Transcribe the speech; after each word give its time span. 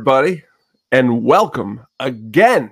Everybody, 0.00 0.44
and 0.92 1.24
welcome 1.24 1.86
again. 2.00 2.70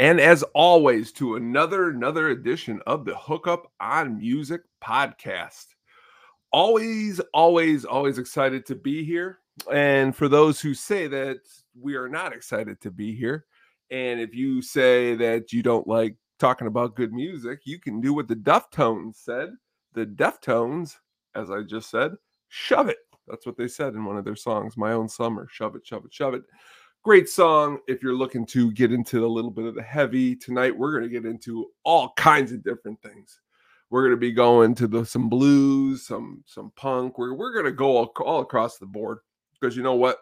And 0.00 0.18
as 0.18 0.42
always, 0.52 1.12
to 1.12 1.36
another 1.36 1.90
another 1.90 2.30
edition 2.30 2.82
of 2.88 3.04
the 3.04 3.14
Hookup 3.16 3.70
on 3.78 4.18
Music 4.18 4.62
podcast. 4.82 5.66
Always, 6.50 7.20
always, 7.32 7.84
always 7.84 8.18
excited 8.18 8.66
to 8.66 8.74
be 8.74 9.04
here. 9.04 9.38
And 9.72 10.14
for 10.16 10.26
those 10.26 10.60
who 10.60 10.74
say 10.74 11.06
that 11.06 11.38
we 11.80 11.94
are 11.94 12.08
not 12.08 12.32
excited 12.32 12.80
to 12.80 12.90
be 12.90 13.14
here, 13.14 13.44
and 13.92 14.18
if 14.18 14.34
you 14.34 14.60
say 14.60 15.14
that 15.14 15.52
you 15.52 15.62
don't 15.62 15.86
like 15.86 16.16
talking 16.40 16.66
about 16.66 16.96
good 16.96 17.12
music, 17.12 17.60
you 17.62 17.78
can 17.78 18.00
do 18.00 18.12
what 18.12 18.26
the 18.26 18.34
Deftones 18.34 19.14
said. 19.14 19.50
The 19.92 20.06
Deftones, 20.06 20.96
as 21.36 21.48
I 21.48 21.62
just 21.62 21.90
said, 21.90 22.14
shove 22.48 22.88
it. 22.88 22.98
That's 23.28 23.46
what 23.46 23.56
they 23.56 23.68
said 23.68 23.94
in 23.94 24.04
one 24.04 24.16
of 24.16 24.24
their 24.24 24.36
songs, 24.36 24.76
My 24.76 24.92
Own 24.92 25.08
Summer. 25.08 25.46
Shove 25.50 25.76
it, 25.76 25.86
shove 25.86 26.04
it, 26.04 26.12
shove 26.12 26.34
it. 26.34 26.42
Great 27.04 27.28
song 27.28 27.78
if 27.88 28.02
you're 28.02 28.14
looking 28.14 28.46
to 28.46 28.70
get 28.72 28.92
into 28.92 29.26
a 29.26 29.28
little 29.28 29.50
bit 29.50 29.64
of 29.64 29.74
the 29.74 29.82
heavy. 29.82 30.36
Tonight, 30.36 30.76
we're 30.76 30.92
going 30.92 31.02
to 31.02 31.08
get 31.08 31.28
into 31.28 31.66
all 31.84 32.12
kinds 32.16 32.52
of 32.52 32.62
different 32.62 33.00
things. 33.02 33.40
We're 33.90 34.02
going 34.02 34.12
to 34.12 34.16
be 34.16 34.32
going 34.32 34.74
to 34.76 34.86
the 34.86 35.04
some 35.04 35.28
blues, 35.28 36.06
some 36.06 36.42
some 36.46 36.72
punk. 36.76 37.18
We're, 37.18 37.34
we're 37.34 37.52
going 37.52 37.66
to 37.66 37.72
go 37.72 37.96
all, 37.96 38.12
all 38.20 38.40
across 38.40 38.78
the 38.78 38.86
board 38.86 39.18
because 39.60 39.76
you 39.76 39.82
know 39.82 39.96
what? 39.96 40.18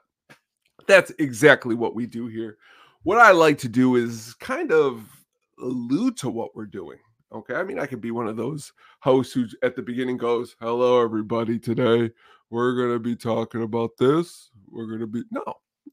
That's 0.87 1.12
exactly 1.19 1.75
what 1.75 1.95
we 1.95 2.06
do 2.06 2.27
here. 2.27 2.56
What 3.03 3.19
I 3.19 3.31
like 3.31 3.59
to 3.59 3.69
do 3.69 3.97
is 3.97 4.34
kind 4.41 4.73
of 4.73 5.06
allude 5.61 6.17
to 6.19 6.31
what 6.31 6.56
we're 6.56 6.67
doing. 6.67 6.98
Okay. 7.33 7.55
I 7.55 7.62
mean, 7.62 7.78
I 7.78 7.87
could 7.87 8.01
be 8.01 8.11
one 8.11 8.27
of 8.27 8.37
those 8.37 8.73
hosts 9.01 9.33
who 9.33 9.47
at 9.62 9.77
the 9.77 9.83
beginning 9.83 10.17
goes, 10.17 10.56
Hello, 10.61 11.03
everybody. 11.03 11.59
Today 11.59 12.11
we're 12.51 12.75
going 12.75 12.93
to 12.93 12.98
be 12.98 13.17
talking 13.17 13.62
about 13.62 13.97
this. 13.98 14.51
We're 14.69 14.87
going 14.87 15.01
to 15.01 15.06
be, 15.06 15.23
no, 15.31 15.43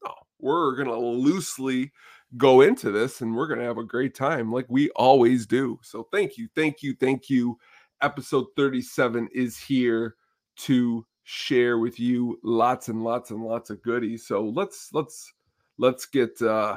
no, 0.04 0.14
we're 0.40 0.76
going 0.76 0.88
to 0.88 0.98
loosely 0.98 1.92
go 2.36 2.60
into 2.60 2.90
this 2.90 3.20
and 3.20 3.34
we're 3.34 3.46
going 3.46 3.60
to 3.60 3.66
have 3.66 3.78
a 3.78 3.84
great 3.84 4.14
time 4.14 4.52
like 4.52 4.66
we 4.68 4.90
always 4.90 5.46
do. 5.46 5.78
So 5.82 6.08
thank 6.12 6.36
you. 6.36 6.48
Thank 6.54 6.82
you. 6.82 6.94
Thank 6.94 7.30
you. 7.30 7.58
Episode 8.02 8.46
37 8.56 9.28
is 9.32 9.58
here 9.58 10.16
to 10.56 11.06
share 11.22 11.78
with 11.78 11.98
you 11.98 12.38
lots 12.42 12.88
and 12.88 13.02
lots 13.02 13.30
and 13.30 13.42
lots 13.42 13.70
of 13.70 13.82
goodies. 13.82 14.26
So 14.26 14.44
let's, 14.44 14.90
let's, 14.92 15.32
let's 15.78 16.06
get, 16.06 16.40
uh, 16.42 16.76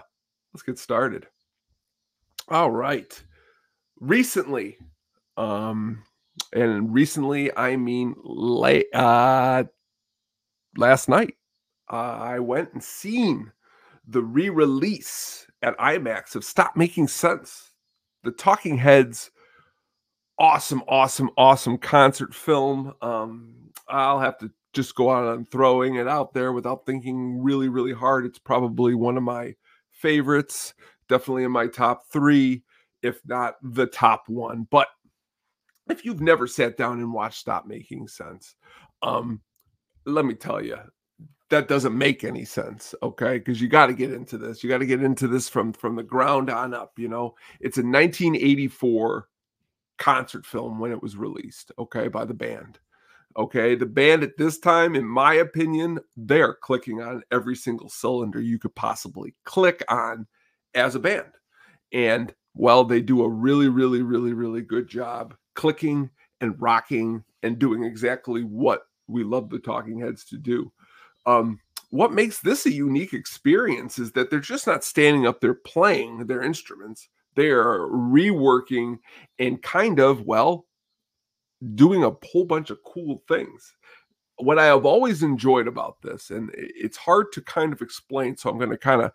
let's 0.53 0.63
get 0.63 0.77
started. 0.77 1.27
All 2.49 2.71
right. 2.71 3.21
Recently, 3.99 4.77
um, 5.37 6.03
and 6.53 6.93
recently 6.93 7.55
I 7.55 7.75
mean 7.75 8.15
late 8.23 8.87
uh 8.93 9.63
last 10.77 11.09
night, 11.09 11.35
uh, 11.91 12.17
I 12.19 12.39
went 12.39 12.73
and 12.73 12.83
seen 12.83 13.51
the 14.07 14.23
re-release 14.23 15.45
at 15.61 15.77
IMAX 15.77 16.35
of 16.35 16.43
Stop 16.43 16.75
Making 16.75 17.07
Sense. 17.07 17.71
The 18.23 18.31
Talking 18.31 18.77
Heads 18.77 19.31
awesome, 20.41 20.81
awesome, 20.87 21.29
awesome 21.37 21.77
concert 21.77 22.33
film. 22.33 22.93
Um, 23.01 23.53
I'll 23.87 24.19
have 24.19 24.39
to 24.39 24.49
just 24.73 24.95
go 24.95 25.11
out 25.11 25.35
and 25.35 25.47
throwing 25.47 25.95
it 25.95 26.07
out 26.07 26.33
there 26.33 26.51
without 26.51 26.85
thinking 26.85 27.43
really, 27.43 27.69
really 27.69 27.93
hard. 27.93 28.25
It's 28.25 28.39
probably 28.39 28.95
one 28.95 29.17
of 29.17 29.23
my 29.23 29.53
favorites 29.91 30.73
definitely 31.07 31.43
in 31.43 31.51
my 31.51 31.67
top 31.67 32.07
three, 32.11 32.63
if 33.03 33.19
not 33.25 33.55
the 33.61 33.85
top 33.85 34.23
one. 34.27 34.65
But 34.71 34.87
if 35.89 36.05
you've 36.05 36.21
never 36.21 36.47
sat 36.47 36.77
down 36.77 36.99
and 36.99 37.13
watched 37.13 37.39
Stop 37.39 37.65
Making 37.65 38.07
Sense, 38.07 38.55
um, 39.01 39.41
let 40.05 40.25
me 40.25 40.33
tell 40.33 40.63
you, 40.63 40.77
that 41.51 41.67
doesn't 41.67 41.95
make 41.95 42.23
any 42.23 42.45
sense 42.45 42.95
okay? 43.03 43.37
Because 43.37 43.61
you 43.61 43.67
got 43.67 43.87
to 43.87 43.93
get 43.93 44.11
into 44.11 44.37
this 44.37 44.63
you 44.63 44.69
got 44.69 44.79
to 44.79 44.85
get 44.85 45.03
into 45.03 45.27
this 45.27 45.47
from 45.47 45.73
from 45.73 45.95
the 45.95 46.03
ground 46.03 46.49
on 46.49 46.73
up 46.73 46.93
you 46.97 47.09
know? 47.09 47.35
It's 47.59 47.77
a 47.77 47.81
1984 47.81 49.27
concert 49.99 50.45
film 50.45 50.79
when 50.79 50.91
it 50.91 51.03
was 51.03 51.17
released 51.17 51.71
okay 51.77 52.07
by 52.07 52.25
the 52.25 52.33
band 52.33 52.79
okay? 53.37 53.75
The 53.75 53.85
band 53.85 54.23
at 54.23 54.37
this 54.37 54.59
time 54.59 54.95
in 54.95 55.05
my 55.05 55.35
opinion 55.35 55.99
they're 56.15 56.55
clicking 56.55 57.01
on 57.01 57.21
every 57.31 57.55
single 57.55 57.89
cylinder 57.89 58.41
you 58.41 58.57
could 58.57 58.73
possibly 58.73 59.35
click 59.43 59.83
on 59.89 60.25
as 60.73 60.95
a 60.95 60.99
band. 60.99 61.33
And 61.91 62.33
well, 62.55 62.83
they 62.83 63.01
do 63.01 63.23
a 63.23 63.29
really, 63.29 63.69
really, 63.69 64.01
really, 64.01 64.33
really 64.33 64.61
good 64.61 64.87
job 64.87 65.35
clicking 65.55 66.09
and 66.39 66.59
rocking 66.61 67.23
and 67.43 67.59
doing 67.59 67.83
exactly 67.83 68.43
what 68.43 68.83
we 69.07 69.23
love 69.23 69.49
the 69.49 69.59
Talking 69.59 69.99
Heads 69.99 70.25
to 70.25 70.37
do. 70.37 70.71
Um, 71.25 71.59
what 71.89 72.13
makes 72.13 72.39
this 72.39 72.65
a 72.65 72.71
unique 72.71 73.13
experience 73.13 73.99
is 73.99 74.11
that 74.13 74.29
they're 74.29 74.39
just 74.39 74.67
not 74.67 74.83
standing 74.83 75.27
up 75.27 75.41
there 75.41 75.53
playing 75.53 76.25
their 76.25 76.41
instruments. 76.41 77.09
They 77.35 77.49
are 77.49 77.87
reworking 77.89 78.99
and 79.39 79.61
kind 79.61 79.99
of, 79.99 80.25
well, 80.25 80.65
doing 81.75 82.03
a 82.03 82.15
whole 82.31 82.45
bunch 82.45 82.69
of 82.69 82.79
cool 82.83 83.21
things 83.27 83.73
what 84.41 84.59
I 84.59 84.65
have 84.65 84.85
always 84.85 85.23
enjoyed 85.23 85.67
about 85.67 86.01
this, 86.01 86.31
and 86.31 86.49
it's 86.53 86.97
hard 86.97 87.31
to 87.33 87.41
kind 87.41 87.73
of 87.73 87.81
explain, 87.81 88.35
so 88.35 88.49
I'm 88.49 88.57
going 88.57 88.71
to 88.71 88.77
kind 88.77 89.01
of 89.01 89.11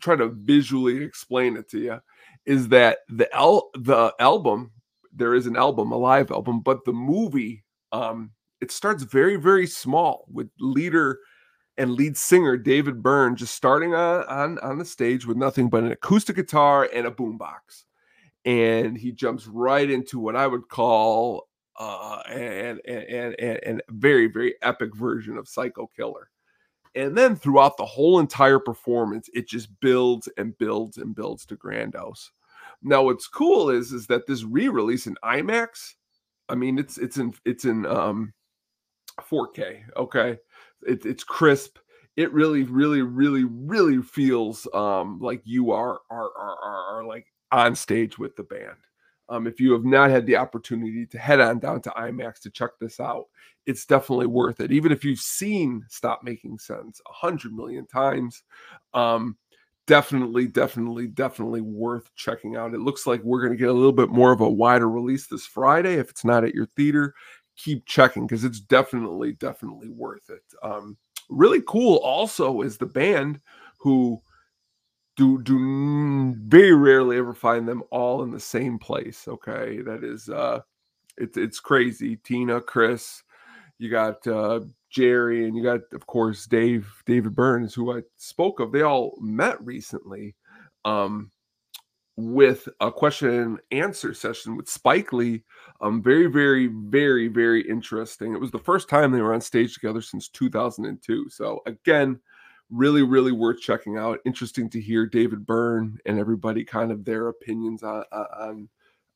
try 0.00 0.16
to 0.16 0.28
visually 0.28 1.02
explain 1.02 1.56
it 1.56 1.68
to 1.70 1.78
you, 1.78 2.00
is 2.46 2.68
that 2.68 2.98
the 3.08 3.28
the 3.74 4.12
album 4.20 4.72
there 5.18 5.34
is 5.34 5.46
an 5.46 5.56
album, 5.56 5.92
a 5.92 5.96
live 5.96 6.30
album, 6.30 6.60
but 6.60 6.84
the 6.84 6.92
movie 6.92 7.64
um, 7.92 8.30
it 8.60 8.70
starts 8.70 9.02
very 9.02 9.36
very 9.36 9.66
small 9.66 10.26
with 10.30 10.48
leader 10.58 11.18
and 11.76 11.92
lead 11.92 12.16
singer 12.16 12.56
David 12.56 13.02
Byrne 13.02 13.36
just 13.36 13.54
starting 13.54 13.94
on 13.94 14.24
on 14.24 14.58
on 14.60 14.78
the 14.78 14.84
stage 14.84 15.26
with 15.26 15.36
nothing 15.36 15.68
but 15.68 15.84
an 15.84 15.92
acoustic 15.92 16.36
guitar 16.36 16.88
and 16.92 17.06
a 17.06 17.10
boombox, 17.10 17.84
and 18.44 18.96
he 18.96 19.12
jumps 19.12 19.46
right 19.46 19.88
into 19.88 20.18
what 20.18 20.36
I 20.36 20.46
would 20.46 20.68
call 20.68 21.48
uh, 21.78 22.22
and, 22.28 22.80
and 22.84 23.34
and 23.38 23.60
and 23.64 23.82
very 23.90 24.26
very 24.26 24.54
epic 24.62 24.94
version 24.94 25.36
of 25.36 25.48
Psycho 25.48 25.88
Killer. 25.96 26.30
And 26.94 27.16
then 27.16 27.36
throughout 27.36 27.76
the 27.76 27.84
whole 27.84 28.18
entire 28.18 28.58
performance, 28.58 29.28
it 29.32 29.46
just 29.46 29.68
builds 29.80 30.28
and 30.36 30.56
builds 30.58 30.98
and 30.98 31.14
builds 31.14 31.46
to 31.46 31.56
grandiose. 31.56 32.32
Now, 32.82 33.02
what's 33.02 33.26
cool 33.26 33.70
is 33.70 33.92
is 33.92 34.06
that 34.06 34.26
this 34.26 34.44
re-release 34.44 35.06
in 35.06 35.16
IMAX, 35.24 35.94
I 36.48 36.54
mean, 36.54 36.78
it's 36.78 36.98
it's 36.98 37.18
in 37.18 37.34
it's 37.44 37.64
in 37.64 37.86
um 37.86 38.32
4K. 39.20 39.82
Okay, 39.96 40.38
it, 40.86 41.04
it's 41.04 41.24
crisp. 41.24 41.78
It 42.16 42.32
really, 42.32 42.64
really, 42.64 43.02
really, 43.02 43.44
really 43.44 44.02
feels 44.02 44.66
um 44.74 45.18
like 45.20 45.42
you 45.44 45.72
are 45.72 46.00
are 46.10 46.30
are, 46.36 46.56
are, 46.62 46.98
are 46.98 47.04
like 47.04 47.26
on 47.52 47.74
stage 47.74 48.18
with 48.18 48.36
the 48.36 48.44
band. 48.44 48.76
Um, 49.30 49.46
if 49.46 49.60
you 49.60 49.72
have 49.72 49.84
not 49.84 50.10
had 50.10 50.24
the 50.24 50.36
opportunity 50.36 51.04
to 51.04 51.18
head 51.18 51.38
on 51.40 51.58
down 51.58 51.82
to 51.82 51.90
IMAX 51.90 52.40
to 52.40 52.50
check 52.50 52.70
this 52.80 52.98
out, 52.98 53.26
it's 53.66 53.84
definitely 53.84 54.26
worth 54.26 54.60
it. 54.60 54.72
Even 54.72 54.90
if 54.90 55.04
you've 55.04 55.18
seen 55.18 55.84
Stop 55.88 56.22
Making 56.22 56.58
Sense 56.58 57.02
a 57.06 57.12
hundred 57.12 57.52
million 57.52 57.86
times, 57.86 58.42
um, 58.94 59.36
definitely, 59.88 60.46
definitely, 60.46 61.08
definitely 61.08 61.62
worth 61.62 62.14
checking 62.14 62.54
out. 62.54 62.74
It 62.74 62.80
looks 62.80 63.06
like 63.06 63.22
we're 63.24 63.40
going 63.40 63.52
to 63.52 63.58
get 63.58 63.70
a 63.70 63.72
little 63.72 63.90
bit 63.90 64.10
more 64.10 64.30
of 64.30 64.40
a 64.40 64.48
wider 64.48 64.88
release 64.88 65.26
this 65.26 65.46
Friday. 65.46 65.94
If 65.94 66.10
it's 66.10 66.24
not 66.24 66.44
at 66.44 66.54
your 66.54 66.66
theater, 66.66 67.14
keep 67.56 67.84
checking 67.86 68.26
because 68.26 68.44
it's 68.44 68.60
definitely, 68.60 69.32
definitely 69.32 69.88
worth 69.88 70.30
it. 70.30 70.42
Um, 70.62 70.96
really 71.30 71.62
cool 71.66 71.96
also 71.96 72.60
is 72.60 72.76
the 72.76 72.86
band 72.86 73.40
who 73.78 74.20
do 75.16 75.42
do 75.42 76.36
very 76.46 76.74
rarely 76.74 77.16
ever 77.16 77.34
find 77.34 77.66
them 77.66 77.82
all 77.90 78.22
in 78.22 78.30
the 78.30 78.38
same 78.38 78.78
place. 78.78 79.26
Okay, 79.26 79.80
that 79.80 80.04
is 80.04 80.28
uh, 80.28 80.60
it's 81.16 81.36
it's 81.36 81.58
crazy. 81.58 82.16
Tina, 82.16 82.60
Chris, 82.60 83.22
you 83.78 83.90
got 83.90 84.24
uh, 84.26 84.60
Jerry, 84.90 85.46
and 85.46 85.56
you 85.56 85.62
got 85.62 85.80
of 85.92 86.06
course 86.06 86.46
Dave, 86.46 86.90
David 87.06 87.34
Burns, 87.34 87.74
who 87.74 87.96
I 87.96 88.02
spoke 88.16 88.60
of. 88.60 88.72
They 88.72 88.82
all 88.82 89.16
met 89.20 89.64
recently. 89.64 90.34
Um, 90.84 91.30
with 92.16 92.68
a 92.80 92.90
question 92.90 93.28
and 93.28 93.60
answer 93.70 94.12
session 94.12 94.56
with 94.56 94.68
Spike 94.68 95.12
Lee. 95.12 95.44
Um, 95.80 96.02
very, 96.02 96.26
very, 96.26 96.66
very, 96.66 97.28
very 97.28 97.62
interesting. 97.68 98.34
It 98.34 98.40
was 98.40 98.50
the 98.50 98.58
first 98.58 98.88
time 98.88 99.12
they 99.12 99.20
were 99.20 99.34
on 99.34 99.40
stage 99.40 99.74
together 99.74 100.02
since 100.02 100.28
2002. 100.28 101.28
So 101.28 101.60
again, 101.64 102.18
really 102.70 103.02
really 103.02 103.32
worth 103.32 103.60
checking 103.60 103.96
out 103.96 104.18
interesting 104.26 104.68
to 104.68 104.80
hear 104.80 105.06
david 105.06 105.46
byrne 105.46 105.98
and 106.04 106.18
everybody 106.18 106.64
kind 106.64 106.92
of 106.92 107.04
their 107.04 107.28
opinions 107.28 107.82
on 107.82 108.04
on 108.12 108.68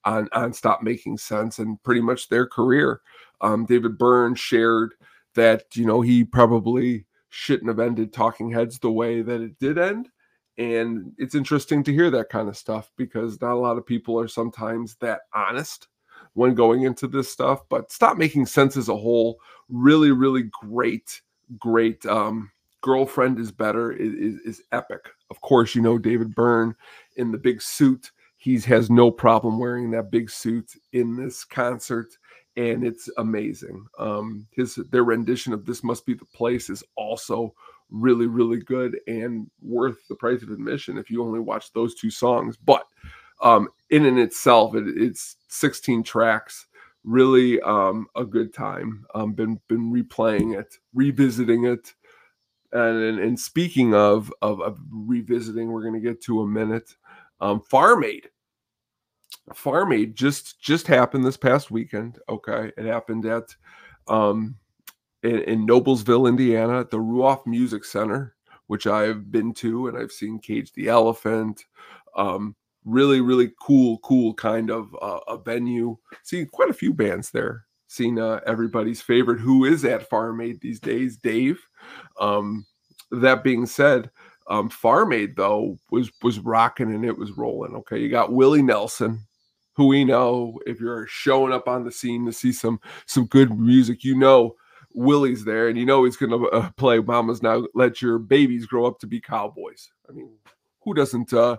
on, 0.04 0.28
on 0.32 0.52
stop 0.52 0.82
making 0.82 1.18
sense 1.18 1.58
and 1.58 1.80
pretty 1.82 2.00
much 2.00 2.28
their 2.28 2.46
career 2.46 3.02
um, 3.42 3.66
david 3.66 3.98
byrne 3.98 4.34
shared 4.34 4.94
that 5.34 5.64
you 5.74 5.86
know 5.86 6.00
he 6.00 6.24
probably 6.24 7.06
shouldn't 7.30 7.68
have 7.68 7.80
ended 7.80 8.12
talking 8.12 8.50
heads 8.50 8.78
the 8.78 8.90
way 8.90 9.22
that 9.22 9.40
it 9.40 9.58
did 9.58 9.78
end 9.78 10.08
and 10.58 11.12
it's 11.16 11.34
interesting 11.34 11.82
to 11.82 11.92
hear 11.92 12.10
that 12.10 12.28
kind 12.28 12.48
of 12.48 12.56
stuff 12.56 12.90
because 12.96 13.40
not 13.40 13.54
a 13.54 13.54
lot 13.54 13.78
of 13.78 13.86
people 13.86 14.18
are 14.18 14.28
sometimes 14.28 14.96
that 14.96 15.20
honest 15.34 15.88
when 16.34 16.54
going 16.54 16.82
into 16.82 17.06
this 17.06 17.30
stuff 17.30 17.60
but 17.70 17.90
stop 17.90 18.16
making 18.18 18.44
sense 18.44 18.76
as 18.76 18.88
a 18.88 18.96
whole 18.96 19.38
really 19.68 20.10
really 20.10 20.44
great 20.60 21.22
great 21.58 22.04
um 22.06 22.50
girlfriend 22.82 23.38
is 23.38 23.50
better 23.50 23.92
is, 23.92 24.40
is, 24.44 24.62
epic. 24.72 25.08
Of 25.30 25.40
course, 25.40 25.74
you 25.74 25.80
know 25.80 25.96
David 25.96 26.34
Byrne 26.34 26.76
in 27.16 27.32
the 27.32 27.38
big 27.38 27.62
suit. 27.62 28.10
He 28.36 28.58
has 28.60 28.90
no 28.90 29.10
problem 29.10 29.58
wearing 29.58 29.90
that 29.92 30.10
big 30.10 30.28
suit 30.28 30.72
in 30.92 31.16
this 31.16 31.44
concert, 31.44 32.08
and 32.56 32.84
it's 32.84 33.08
amazing. 33.16 33.86
Um, 33.98 34.46
his 34.50 34.76
their 34.90 35.04
rendition 35.04 35.52
of 35.52 35.64
"This 35.64 35.82
Must 35.82 36.04
Be 36.06 36.14
the 36.14 36.24
Place" 36.26 36.70
is 36.70 36.84
also 36.96 37.54
really, 37.90 38.26
really 38.26 38.58
good 38.58 38.98
and 39.06 39.50
worth 39.60 39.98
the 40.08 40.16
price 40.16 40.42
of 40.42 40.50
admission 40.50 40.96
if 40.96 41.10
you 41.10 41.22
only 41.22 41.40
watch 41.40 41.72
those 41.72 41.94
two 41.94 42.10
songs. 42.10 42.56
But 42.56 42.86
um, 43.42 43.68
in 43.90 44.06
and 44.06 44.18
itself, 44.18 44.74
it, 44.74 44.84
it's 44.86 45.36
16 45.48 46.02
tracks 46.02 46.66
really 47.04 47.60
um, 47.62 48.06
a 48.16 48.24
good 48.24 48.54
time. 48.54 49.04
Um, 49.14 49.32
been 49.32 49.60
been 49.68 49.92
replaying 49.92 50.58
it, 50.58 50.76
revisiting 50.94 51.64
it, 51.64 51.94
and 52.72 53.02
and, 53.02 53.18
and 53.18 53.38
speaking 53.38 53.94
of, 53.94 54.32
of, 54.42 54.60
of 54.60 54.78
revisiting, 54.90 55.70
we're 55.70 55.82
to 55.94 56.00
get 56.00 56.22
to 56.22 56.42
a 56.42 56.46
minute. 56.46 56.94
Um, 57.40 57.60
Farm 57.60 58.04
Aid, 58.04 58.28
Farm 59.54 59.92
Aid 59.92 60.14
just 60.14 60.60
just 60.60 60.86
happened 60.86 61.24
this 61.24 61.36
past 61.36 61.70
weekend. 61.70 62.18
Okay, 62.28 62.72
it 62.76 62.84
happened 62.84 63.26
at 63.26 63.54
um, 64.08 64.56
in, 65.22 65.40
in 65.42 65.66
Noblesville, 65.66 66.28
Indiana, 66.28 66.80
at 66.80 66.90
the 66.90 66.98
Ruoff 66.98 67.46
Music 67.46 67.84
Center, 67.84 68.34
which 68.66 68.86
I've 68.86 69.30
been 69.30 69.52
to, 69.54 69.88
and 69.88 69.98
I've 69.98 70.12
seen 70.12 70.38
Cage 70.38 70.72
the 70.72 70.88
Elephant. 70.88 71.64
Um, 72.16 72.56
really, 72.84 73.20
really 73.20 73.52
cool, 73.60 73.98
cool 73.98 74.34
kind 74.34 74.70
of 74.70 74.94
uh, 75.00 75.20
a 75.28 75.38
venue. 75.38 75.96
Seen 76.22 76.46
quite 76.46 76.70
a 76.70 76.74
few 76.74 76.92
bands 76.92 77.30
there. 77.30 77.66
Seen 77.86 78.18
uh, 78.18 78.40
everybody's 78.46 79.02
favorite, 79.02 79.40
who 79.40 79.64
is 79.64 79.84
at 79.84 80.08
Farm 80.08 80.40
Aid 80.40 80.60
these 80.60 80.80
days, 80.80 81.16
Dave. 81.16 81.60
Um, 82.18 82.66
that 83.10 83.44
being 83.44 83.66
said, 83.66 84.10
um, 84.48 84.68
Farm 84.70 85.12
Aid 85.12 85.36
though 85.36 85.78
was 85.90 86.10
was 86.22 86.38
rocking 86.38 86.92
and 86.92 87.04
it 87.04 87.16
was 87.16 87.32
rolling. 87.32 87.74
Okay, 87.76 87.98
you 87.98 88.08
got 88.08 88.32
Willie 88.32 88.62
Nelson, 88.62 89.26
who 89.74 89.86
we 89.86 90.04
know 90.04 90.58
if 90.66 90.80
you're 90.80 91.06
showing 91.06 91.52
up 91.52 91.68
on 91.68 91.84
the 91.84 91.92
scene 91.92 92.26
to 92.26 92.32
see 92.32 92.52
some 92.52 92.80
some 93.06 93.26
good 93.26 93.58
music, 93.58 94.04
you 94.04 94.16
know 94.16 94.56
Willie's 94.94 95.44
there, 95.44 95.68
and 95.68 95.78
you 95.78 95.86
know 95.86 96.04
he's 96.04 96.16
to 96.16 96.48
uh, 96.50 96.70
play 96.76 97.00
"Mama's 97.00 97.42
Now 97.42 97.66
Let 97.74 98.02
Your 98.02 98.18
Babies 98.18 98.66
Grow 98.66 98.86
Up 98.86 98.98
to 99.00 99.06
Be 99.06 99.20
Cowboys." 99.20 99.90
I 100.08 100.12
mean, 100.12 100.30
who 100.80 100.94
doesn't 100.94 101.32
uh, 101.32 101.56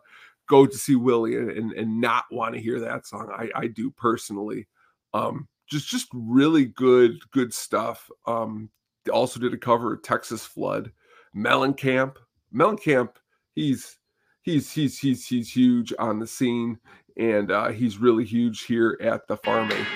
go 0.48 0.65
to 0.65 0.77
see 0.77 0.95
Willie 0.95 1.38
and, 1.38 1.50
and, 1.50 1.71
and 1.74 2.01
not 2.01 2.25
want 2.31 2.56
to 2.56 2.62
hear 2.62 2.80
that 2.80 3.07
song? 3.07 3.31
I, 3.36 3.50
I 3.56 3.68
do 3.68 3.92
personally. 3.92 4.68
Um, 5.13 5.48
just 5.68 5.88
just 5.88 6.07
really 6.13 6.65
good 6.65 7.19
good 7.31 7.54
stuff. 7.54 8.10
Um, 8.27 8.69
also 9.12 9.39
did 9.39 9.54
a 9.54 9.57
cover 9.57 9.94
of 9.94 10.04
Texas 10.04 10.45
Flood, 10.45 10.92
Mellencamp. 11.36 12.18
Mellencamp, 12.54 13.15
he's 13.56 13.98
he's 14.44 14.71
he's 14.71 15.00
he's 15.00 15.25
he's 15.25 15.51
huge 15.51 15.94
on 15.98 16.19
the 16.19 16.27
scene, 16.27 16.80
and 17.18 17.51
uh, 17.51 17.69
he's 17.69 17.98
really 17.98 18.25
huge 18.25 18.63
here 18.63 18.98
at 19.01 19.27
the 19.27 19.38
Farm 19.38 19.71
Aid. 19.71 19.88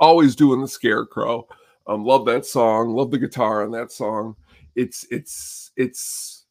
Always 0.00 0.36
doing 0.36 0.60
the 0.60 0.68
scarecrow. 0.68 1.46
Um, 1.86 2.04
love 2.04 2.24
that 2.26 2.46
song. 2.46 2.90
Love 2.90 3.10
the 3.10 3.18
guitar 3.18 3.64
on 3.64 3.72
that 3.72 3.90
song. 3.90 4.36
It's 4.76 5.06
it's 5.10 5.72
it's 5.76 6.46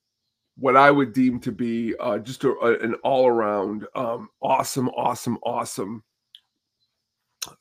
what 0.58 0.76
I 0.76 0.92
would 0.92 1.14
deem 1.14 1.40
to 1.42 1.52
be 1.52 1.96
uh, 2.00 2.18
just 2.18 2.44
a, 2.44 2.50
a, 2.50 2.80
an 2.80 2.96
all 3.04 3.28
around 3.28 3.86
um, 3.96 4.30
awesome, 4.42 4.90
awesome, 4.90 5.38
awesome 5.44 6.04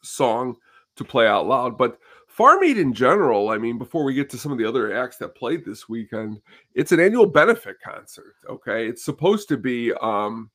song 0.03 0.57
to 0.97 1.05
play 1.05 1.27
out 1.27 1.47
loud. 1.47 1.77
But 1.79 1.99
Farm 2.37 2.63
Aid 2.65 2.77
in 2.77 2.93
general, 2.93 3.49
I 3.49 3.57
mean, 3.57 3.79
before 3.79 4.05
we 4.05 4.13
get 4.13 4.29
to 4.29 4.37
some 4.37 4.53
of 4.53 4.59
the 4.59 4.67
other 4.67 4.95
acts 4.95 5.17
that 5.17 5.35
played 5.35 5.65
this 5.65 5.89
weekend, 5.89 6.43
it's 6.75 6.93
an 6.93 7.01
annual 7.01 7.25
benefit 7.25 7.77
concert. 7.83 8.35
Okay, 8.47 8.87
it's 8.87 9.03
supposed 9.03 9.49
to 9.49 9.57
be, 9.57 9.91
um, 10.03 10.51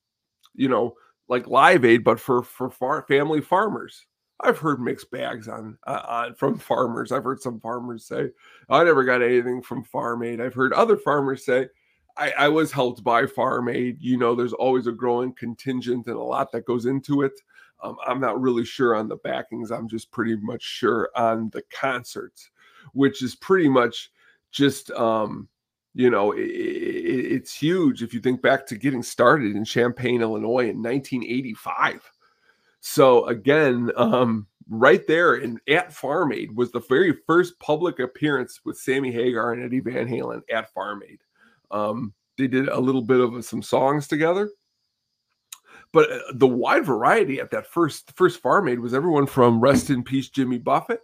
you 0.53 0.69
know, 0.69 0.93
like 1.27 1.47
Live 1.47 1.83
Aid, 1.83 2.03
but 2.03 2.19
for 2.19 2.43
for 2.43 2.69
far, 2.69 3.01
family 3.07 3.41
farmers. 3.41 4.05
I've 4.41 4.59
heard 4.59 4.79
mixed 4.79 5.09
bags 5.09 5.47
on 5.47 5.79
uh, 5.87 6.03
on 6.07 6.35
from 6.35 6.59
farmers. 6.59 7.11
I've 7.11 7.23
heard 7.23 7.41
some 7.41 7.59
farmers 7.59 8.05
say, 8.05 8.29
"I 8.69 8.83
never 8.83 9.03
got 9.03 9.23
anything 9.23 9.63
from 9.63 9.83
Farm 9.83 10.21
Aid." 10.21 10.39
I've 10.39 10.53
heard 10.53 10.73
other 10.73 10.97
farmers 10.97 11.43
say, 11.43 11.67
I, 12.15 12.31
I, 12.37 12.47
was 12.49 12.71
helped 12.71 13.03
by 13.03 13.25
Farm 13.25 13.69
Aid. 13.69 13.97
You 13.99 14.17
know, 14.17 14.35
there's 14.35 14.53
always 14.53 14.85
a 14.85 14.91
growing 14.91 15.33
contingent 15.33 16.05
and 16.05 16.15
a 16.15 16.21
lot 16.21 16.51
that 16.51 16.65
goes 16.65 16.85
into 16.85 17.23
it. 17.23 17.33
Um, 17.83 17.97
I'm 18.05 18.19
not 18.19 18.39
really 18.39 18.65
sure 18.65 18.95
on 18.95 19.07
the 19.07 19.17
backings. 19.17 19.71
I'm 19.71 19.87
just 19.87 20.11
pretty 20.11 20.35
much 20.37 20.61
sure 20.61 21.09
on 21.15 21.49
the 21.49 21.63
concerts, 21.71 22.49
which 22.93 23.23
is 23.23 23.35
pretty 23.35 23.69
much 23.69 24.11
just, 24.51 24.91
um, 24.91 25.47
you 25.93 26.09
know, 26.09 26.31
it, 26.31 26.41
it, 26.41 27.31
it's 27.33 27.53
huge 27.53 28.03
if 28.03 28.13
you 28.13 28.19
think 28.19 28.41
back 28.41 28.65
to 28.67 28.77
getting 28.77 29.03
started 29.03 29.55
in 29.55 29.65
Champaign, 29.65 30.21
Illinois 30.21 30.69
in 30.69 30.81
1985. 30.81 32.11
So 32.81 33.25
again, 33.27 33.91
um, 33.95 34.47
right 34.69 35.05
there 35.05 35.35
in 35.35 35.59
at 35.67 35.93
Farm 35.93 36.31
Aid 36.31 36.55
was 36.55 36.71
the 36.71 36.79
very 36.81 37.13
first 37.27 37.59
public 37.59 37.99
appearance 37.99 38.61
with 38.63 38.77
Sammy 38.77 39.11
Hagar 39.11 39.53
and 39.53 39.63
Eddie 39.63 39.81
Van 39.81 40.07
Halen 40.07 40.41
at 40.51 40.73
Farm 40.73 41.01
Aid. 41.07 41.19
Um, 41.69 42.13
they 42.37 42.47
did 42.47 42.69
a 42.69 42.79
little 42.79 43.01
bit 43.01 43.19
of 43.19 43.45
some 43.45 43.61
songs 43.61 44.07
together, 44.07 44.49
but 45.93 46.11
uh, 46.11 46.19
the 46.33 46.47
wide 46.47 46.85
variety 46.85 47.39
at 47.39 47.51
that 47.51 47.67
first 47.67 48.11
first 48.15 48.41
Farm 48.41 48.67
Aid 48.67 48.79
was 48.79 48.93
everyone 48.93 49.27
from 49.27 49.59
Rest 49.59 49.89
in 49.89 50.03
Peace 50.03 50.29
Jimmy 50.29 50.57
Buffett 50.57 51.01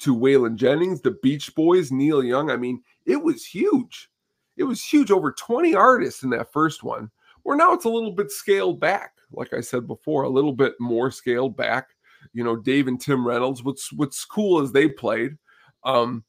to 0.00 0.16
Waylon 0.16 0.56
Jennings, 0.56 1.00
the 1.00 1.16
Beach 1.22 1.54
Boys, 1.54 1.92
Neil 1.92 2.24
Young. 2.24 2.50
I 2.50 2.56
mean, 2.56 2.82
it 3.06 3.22
was 3.22 3.44
huge. 3.44 4.10
It 4.56 4.64
was 4.64 4.82
huge. 4.82 5.10
Over 5.10 5.32
20 5.32 5.74
artists 5.74 6.22
in 6.22 6.30
that 6.30 6.52
first 6.52 6.82
one. 6.82 7.10
Where 7.44 7.56
now 7.56 7.72
it's 7.72 7.84
a 7.84 7.90
little 7.90 8.12
bit 8.12 8.30
scaled 8.30 8.78
back. 8.78 9.12
Like 9.32 9.52
I 9.52 9.60
said 9.60 9.86
before, 9.86 10.22
a 10.22 10.28
little 10.28 10.52
bit 10.52 10.74
more 10.78 11.10
scaled 11.10 11.56
back. 11.56 11.88
You 12.32 12.44
know, 12.44 12.56
Dave 12.56 12.86
and 12.86 13.00
Tim 13.00 13.26
Reynolds. 13.26 13.64
What's 13.64 13.92
what's 13.92 14.24
cool 14.24 14.60
is 14.60 14.70
they 14.70 14.88
played. 14.88 15.36
Um, 15.84 16.24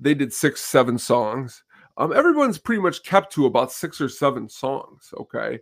they 0.00 0.14
did 0.14 0.32
six, 0.32 0.62
seven 0.62 0.96
songs. 0.98 1.62
Um, 1.96 2.12
everyone's 2.12 2.58
pretty 2.58 2.80
much 2.80 3.04
kept 3.04 3.32
to 3.34 3.46
about 3.46 3.72
six 3.72 4.00
or 4.00 4.08
seven 4.08 4.48
songs. 4.48 5.12
Okay, 5.18 5.60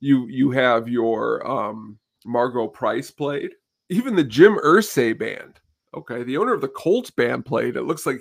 you 0.00 0.26
you 0.28 0.50
have 0.50 0.88
your 0.88 1.46
um, 1.48 1.98
Margo 2.24 2.66
Price 2.66 3.10
played, 3.10 3.50
even 3.90 4.16
the 4.16 4.24
Jim 4.24 4.56
Irsay 4.64 5.18
band. 5.18 5.60
Okay, 5.94 6.22
the 6.22 6.36
owner 6.36 6.52
of 6.52 6.60
the 6.60 6.68
Colts 6.68 7.10
band 7.10 7.44
played. 7.46 7.76
It 7.76 7.82
looks 7.82 8.06
like 8.06 8.20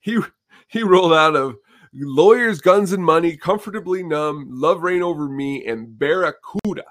he 0.00 0.20
he 0.68 0.82
rolled 0.82 1.12
out 1.12 1.36
of 1.36 1.56
Lawyers, 1.92 2.60
Guns 2.60 2.92
and 2.92 3.04
Money, 3.04 3.36
Comfortably 3.36 4.02
Numb, 4.02 4.48
Love 4.50 4.82
Reign 4.82 5.02
Over 5.02 5.28
Me, 5.28 5.64
and 5.66 5.98
Barracuda. 5.98 6.84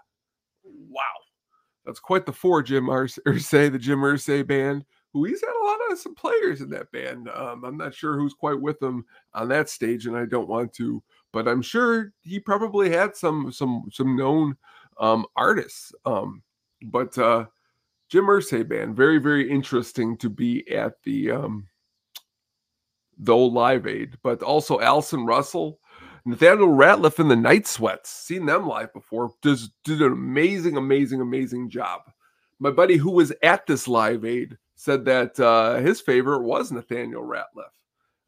Wow, 0.63 1.01
that's 1.85 1.99
quite 1.99 2.25
the 2.25 2.33
four. 2.33 2.63
Jim 2.63 2.85
Irsay, 2.85 3.71
the 3.71 3.79
Jim 3.79 3.99
Irsay 3.99 4.45
band 4.45 4.85
who 5.13 5.25
he's 5.25 5.41
had 5.41 5.53
a 5.61 5.65
lot 5.65 5.91
of 5.91 5.99
some 5.99 6.15
players 6.15 6.61
in 6.61 6.69
that 6.71 6.91
band. 6.91 7.29
Um, 7.29 7.63
I'm 7.63 7.77
not 7.77 7.93
sure 7.93 8.17
who's 8.17 8.33
quite 8.33 8.59
with 8.59 8.81
him 8.81 9.05
on 9.33 9.47
that 9.49 9.69
stage, 9.69 10.07
and 10.07 10.17
I 10.17 10.25
don't 10.25 10.49
want 10.49 10.73
to, 10.73 11.03
but 11.33 11.47
I'm 11.47 11.61
sure 11.61 12.13
he 12.21 12.39
probably 12.39 12.89
had 12.89 13.17
some 13.17 13.51
some 13.51 13.89
some 13.91 14.15
known 14.15 14.55
um, 14.99 15.25
artists. 15.35 15.91
Um, 16.05 16.43
but 16.83 17.17
uh, 17.17 17.47
Jim 18.07 18.25
Irsay 18.25 18.65
band, 18.65 18.95
very 18.95 19.17
very 19.17 19.49
interesting 19.49 20.15
to 20.17 20.29
be 20.29 20.65
at 20.71 21.01
the 21.03 21.31
um, 21.31 21.67
the 23.17 23.33
old 23.33 23.53
Live 23.53 23.87
Aid, 23.87 24.17
but 24.23 24.41
also 24.41 24.79
Allison 24.79 25.25
Russell. 25.25 25.79
Nathaniel 26.25 26.69
Rateliff 26.69 27.19
and 27.19 27.29
the 27.29 27.35
Night 27.35 27.67
Sweats, 27.67 28.09
seen 28.09 28.45
them 28.45 28.65
live 28.65 28.93
before, 28.93 29.33
just 29.43 29.71
did 29.83 30.01
an 30.01 30.13
amazing, 30.13 30.77
amazing, 30.77 31.19
amazing 31.19 31.69
job. 31.69 31.99
My 32.59 32.71
buddy 32.71 32.95
who 32.95 33.11
was 33.11 33.33
at 33.43 33.67
this 33.67 33.89
Live 33.89 34.23
Aid 34.23 34.57
said 34.75 35.03
that 35.03 35.37
uh, 35.37 35.79
his 35.79 35.99
favorite 35.99 36.43
was 36.43 36.71
Nathaniel 36.71 37.23
Rateliff. 37.23 37.73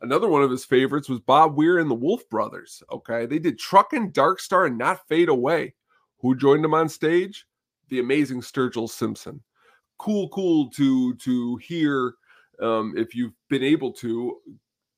Another 0.06 0.28
one 0.28 0.44
of 0.44 0.52
his 0.52 0.64
favorites 0.64 1.10
was 1.10 1.20
Bob 1.20 1.58
Weir 1.58 1.80
and 1.80 1.90
the 1.90 1.96
Wolf 1.96 2.30
Brothers. 2.30 2.84
Okay, 2.92 3.26
they 3.26 3.40
did 3.40 3.58
Truck 3.58 3.92
and 3.94 4.14
Dark 4.14 4.40
Star 4.40 4.68
and 4.68 4.78
Not 4.78 5.08
Fade 5.08 5.30
Away. 5.30 5.74
Who 6.20 6.36
joined 6.36 6.64
them 6.64 6.76
on 6.76 6.90
stage? 6.90 7.48
The 7.90 7.98
amazing 7.98 8.42
Sturgill 8.42 8.88
Simpson. 8.88 9.42
Cool, 9.98 10.30
cool 10.30 10.70
to 10.72 11.16
to 11.16 11.58
hear. 11.58 12.14
Um, 12.62 12.94
if 12.96 13.16
you've 13.16 13.34
been 13.50 13.64
able 13.64 13.92
to 13.94 14.38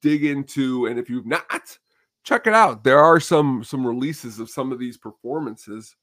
dig 0.01 0.25
into, 0.25 0.87
and 0.87 0.99
if 0.99 1.09
you've 1.09 1.25
not, 1.25 1.77
check 2.25 2.45
it 2.45 2.53
out. 2.53 2.83
There 2.83 2.99
are 2.99 3.21
some 3.21 3.63
some 3.63 3.87
releases 3.87 4.41
of 4.41 4.49
some 4.49 4.73
of 4.73 4.77
these 4.77 4.97
performances, 4.97 5.95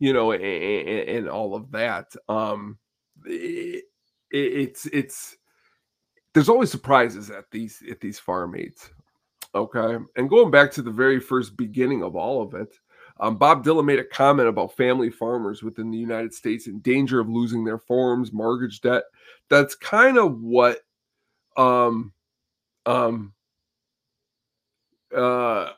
you 0.00 0.12
know, 0.12 0.32
and, 0.32 0.42
and, 0.42 1.28
all 1.28 1.54
of 1.54 1.70
that. 1.70 2.06
Um, 2.28 2.78
it, 3.26 3.84
it's 4.32 4.86
it's 4.86 5.36
there's 6.34 6.48
always 6.48 6.70
surprises 6.70 7.30
at 7.30 7.50
these 7.50 7.82
at 7.90 8.00
these 8.00 8.18
Farm 8.18 8.54
Aids. 8.56 8.90
Okay. 9.54 9.96
And 10.16 10.30
going 10.30 10.50
back 10.50 10.70
to 10.72 10.82
the 10.82 10.90
very 10.90 11.18
first 11.20 11.56
beginning 11.56 12.02
of 12.02 12.14
all 12.16 12.42
of 12.42 12.54
it, 12.54 12.78
Um, 13.20 13.36
Bob 13.36 13.64
Dylan 13.64 13.84
made 13.84 13.98
a 13.98 14.04
comment 14.04 14.48
about 14.48 14.76
family 14.76 15.10
farmers 15.10 15.62
within 15.62 15.90
the 15.90 15.98
United 15.98 16.32
States 16.32 16.66
in 16.66 16.80
danger 16.80 17.20
of 17.20 17.28
losing 17.28 17.64
their 17.64 17.78
farms, 17.78 18.32
mortgage 18.32 18.80
debt. 18.80 19.04
That's 19.50 19.74
kind 19.74 20.16
of 20.16 20.40
what 20.40 20.78
um, 21.56 22.12
um, 22.86 23.34
uh, 25.14 25.72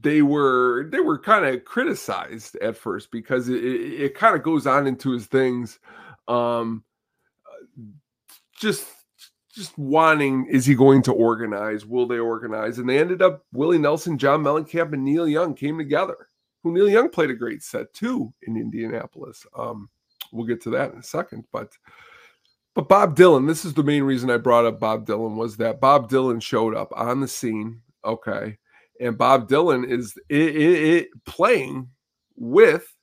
they 0.00 0.20
were 0.22 0.88
they 0.90 1.00
were 1.00 1.18
kind 1.18 1.44
of 1.46 1.64
criticized 1.64 2.56
at 2.56 2.76
first 2.76 3.10
because 3.10 3.48
it, 3.48 3.64
it, 3.64 4.00
it 4.02 4.14
kind 4.14 4.34
of 4.36 4.42
goes 4.42 4.66
on 4.66 4.86
into 4.86 5.12
his 5.12 5.26
things 5.26 5.78
um 6.26 6.82
just 8.58 8.86
just 9.58 9.76
wanting 9.76 10.46
is 10.46 10.64
he 10.64 10.74
going 10.74 11.02
to 11.02 11.12
organize? 11.12 11.84
Will 11.84 12.06
they 12.06 12.18
organize? 12.18 12.78
And 12.78 12.88
they 12.88 12.98
ended 12.98 13.22
up 13.22 13.44
willie 13.52 13.78
nelson 13.78 14.16
john 14.16 14.42
mellencamp 14.42 14.92
and 14.92 15.04
neil 15.04 15.28
young 15.28 15.54
came 15.54 15.76
together 15.76 16.28
who 16.62 16.72
neil 16.72 16.88
young 16.88 17.10
played 17.10 17.30
a 17.30 17.34
great 17.34 17.62
set 17.62 17.92
too 17.92 18.32
in 18.42 18.56
indianapolis. 18.56 19.46
Um 19.56 19.90
we'll 20.32 20.46
get 20.46 20.62
to 20.62 20.70
that 20.70 20.92
in 20.92 20.98
a 20.98 21.02
second 21.02 21.44
but 21.52 21.72
but 22.74 22.88
bob 22.88 23.16
dylan 23.16 23.46
this 23.46 23.64
is 23.64 23.74
the 23.74 23.82
main 23.82 24.02
reason 24.02 24.30
i 24.30 24.36
brought 24.36 24.66
up 24.66 24.78
bob 24.78 25.06
dylan 25.06 25.36
was 25.36 25.56
that 25.56 25.80
bob 25.80 26.10
dylan 26.10 26.40
showed 26.40 26.74
up 26.74 26.92
on 26.94 27.20
the 27.20 27.28
scene 27.28 27.80
okay? 28.04 28.58
And 29.00 29.16
Bob 29.16 29.48
Dylan 29.48 29.86
is 29.86 30.14
it, 30.28 30.56
it, 30.56 30.82
it 30.82 31.24
playing 31.24 31.88
with 32.36 32.94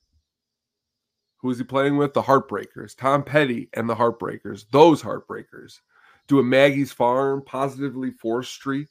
who 1.37 1.51
is 1.51 1.57
he 1.59 1.63
playing 1.63 1.97
with? 1.97 2.13
The 2.13 2.23
Heartbreakers, 2.23 2.97
Tom 2.97 3.23
Petty 3.23 3.69
and 3.73 3.87
the 3.87 3.95
Heartbreakers, 3.95 4.65
those 4.71 5.01
Heartbreakers, 5.01 5.79
doing 6.27 6.49
Maggie's 6.49 6.91
Farm, 6.91 7.43
Positively 7.45 8.11
4th 8.11 8.45
Street. 8.45 8.89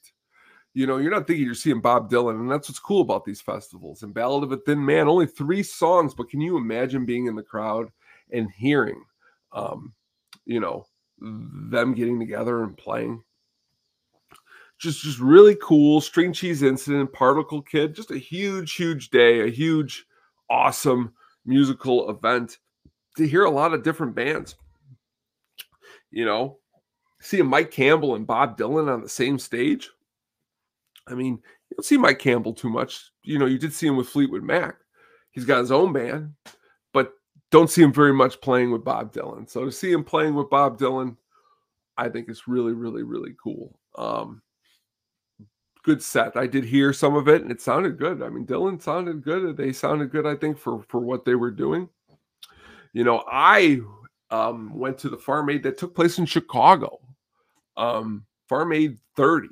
You 0.73 0.87
know, 0.87 0.97
you're 0.97 1.11
not 1.11 1.25
thinking 1.25 1.45
you're 1.45 1.55
seeing 1.55 1.81
Bob 1.81 2.11
Dylan, 2.11 2.39
and 2.39 2.51
that's 2.51 2.67
what's 2.67 2.79
cool 2.79 3.01
about 3.01 3.23
these 3.23 3.41
festivals. 3.41 4.03
And 4.03 4.13
Ballad 4.13 4.43
of 4.43 4.51
a 4.51 4.57
Thin 4.57 4.83
Man, 4.85 5.07
only 5.07 5.25
three 5.25 5.63
songs, 5.63 6.13
but 6.13 6.29
can 6.29 6.41
you 6.41 6.57
imagine 6.57 7.05
being 7.05 7.27
in 7.27 7.35
the 7.35 7.43
crowd 7.43 7.91
and 8.31 8.51
hearing, 8.51 9.01
um, 9.53 9.93
you 10.45 10.59
know, 10.59 10.85
them 11.19 11.93
getting 11.93 12.19
together 12.19 12.63
and 12.63 12.77
playing? 12.77 13.23
just 14.77 15.01
just 15.01 15.19
really 15.19 15.55
cool 15.61 16.01
string 16.01 16.33
cheese 16.33 16.61
incident 16.61 17.11
particle 17.13 17.61
kid 17.61 17.95
just 17.95 18.11
a 18.11 18.17
huge 18.17 18.75
huge 18.75 19.09
day 19.09 19.41
a 19.41 19.51
huge 19.51 20.05
awesome 20.49 21.13
musical 21.45 22.09
event 22.09 22.59
to 23.15 23.27
hear 23.27 23.45
a 23.45 23.49
lot 23.49 23.73
of 23.73 23.83
different 23.83 24.13
bands 24.13 24.55
you 26.11 26.25
know 26.25 26.57
seeing 27.25 27.45
mike 27.45 27.71
campbell 27.71 28.15
and 28.15 28.27
bob 28.27 28.57
dylan 28.57 28.91
on 28.91 29.01
the 29.01 29.09
same 29.09 29.37
stage 29.39 29.89
i 31.07 31.13
mean 31.13 31.33
you 31.69 31.77
don't 31.77 31.85
see 31.85 31.97
mike 31.97 32.19
campbell 32.19 32.53
too 32.53 32.69
much 32.69 33.11
you 33.23 33.39
know 33.39 33.45
you 33.45 33.57
did 33.57 33.73
see 33.73 33.87
him 33.87 33.95
with 33.95 34.09
fleetwood 34.09 34.43
mac 34.43 34.75
he's 35.31 35.45
got 35.45 35.59
his 35.59 35.71
own 35.71 35.91
band 35.91 36.33
but 36.93 37.13
don't 37.51 37.69
see 37.69 37.81
him 37.81 37.93
very 37.93 38.13
much 38.13 38.39
playing 38.41 38.71
with 38.71 38.83
bob 38.83 39.13
dylan 39.13 39.49
so 39.49 39.65
to 39.65 39.71
see 39.71 39.91
him 39.91 40.03
playing 40.03 40.35
with 40.35 40.49
bob 40.49 40.77
dylan 40.77 41.15
i 41.97 42.07
think 42.09 42.29
it's 42.29 42.47
really 42.47 42.73
really 42.73 43.03
really 43.03 43.33
cool 43.41 43.77
um 43.97 44.41
good 45.85 46.01
set. 46.01 46.35
I 46.35 46.47
did 46.47 46.65
hear 46.65 46.91
some 46.91 47.15
of 47.15 47.27
it 47.27 47.43
and 47.43 47.51
it 47.51 47.61
sounded 47.61 47.99
good. 47.99 48.23
I 48.23 48.29
mean, 48.29 48.45
Dylan 48.45 48.81
sounded 48.81 49.23
good. 49.23 49.55
They 49.55 49.71
sounded 49.71 50.11
good, 50.11 50.25
I 50.25 50.35
think, 50.35 50.57
for 50.57 50.83
for 50.89 50.99
what 50.99 51.23
they 51.23 51.35
were 51.35 51.51
doing. 51.51 51.87
You 52.91 53.03
know, 53.03 53.23
I 53.31 53.81
um, 54.31 54.73
went 54.73 54.97
to 54.99 55.09
the 55.09 55.17
Farm 55.17 55.49
Aid 55.49 55.63
that 55.63 55.77
took 55.77 55.95
place 55.95 56.17
in 56.17 56.25
Chicago. 56.25 56.99
Um, 57.77 58.25
Farm 58.47 58.73
Aid 58.73 58.97
30. 59.15 59.47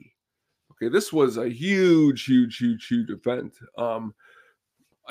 Okay, 0.71 0.89
this 0.89 1.13
was 1.13 1.37
a 1.37 1.49
huge, 1.49 2.25
huge, 2.25 2.57
huge, 2.57 2.87
huge 2.87 3.09
event. 3.09 3.57
Um, 3.77 4.13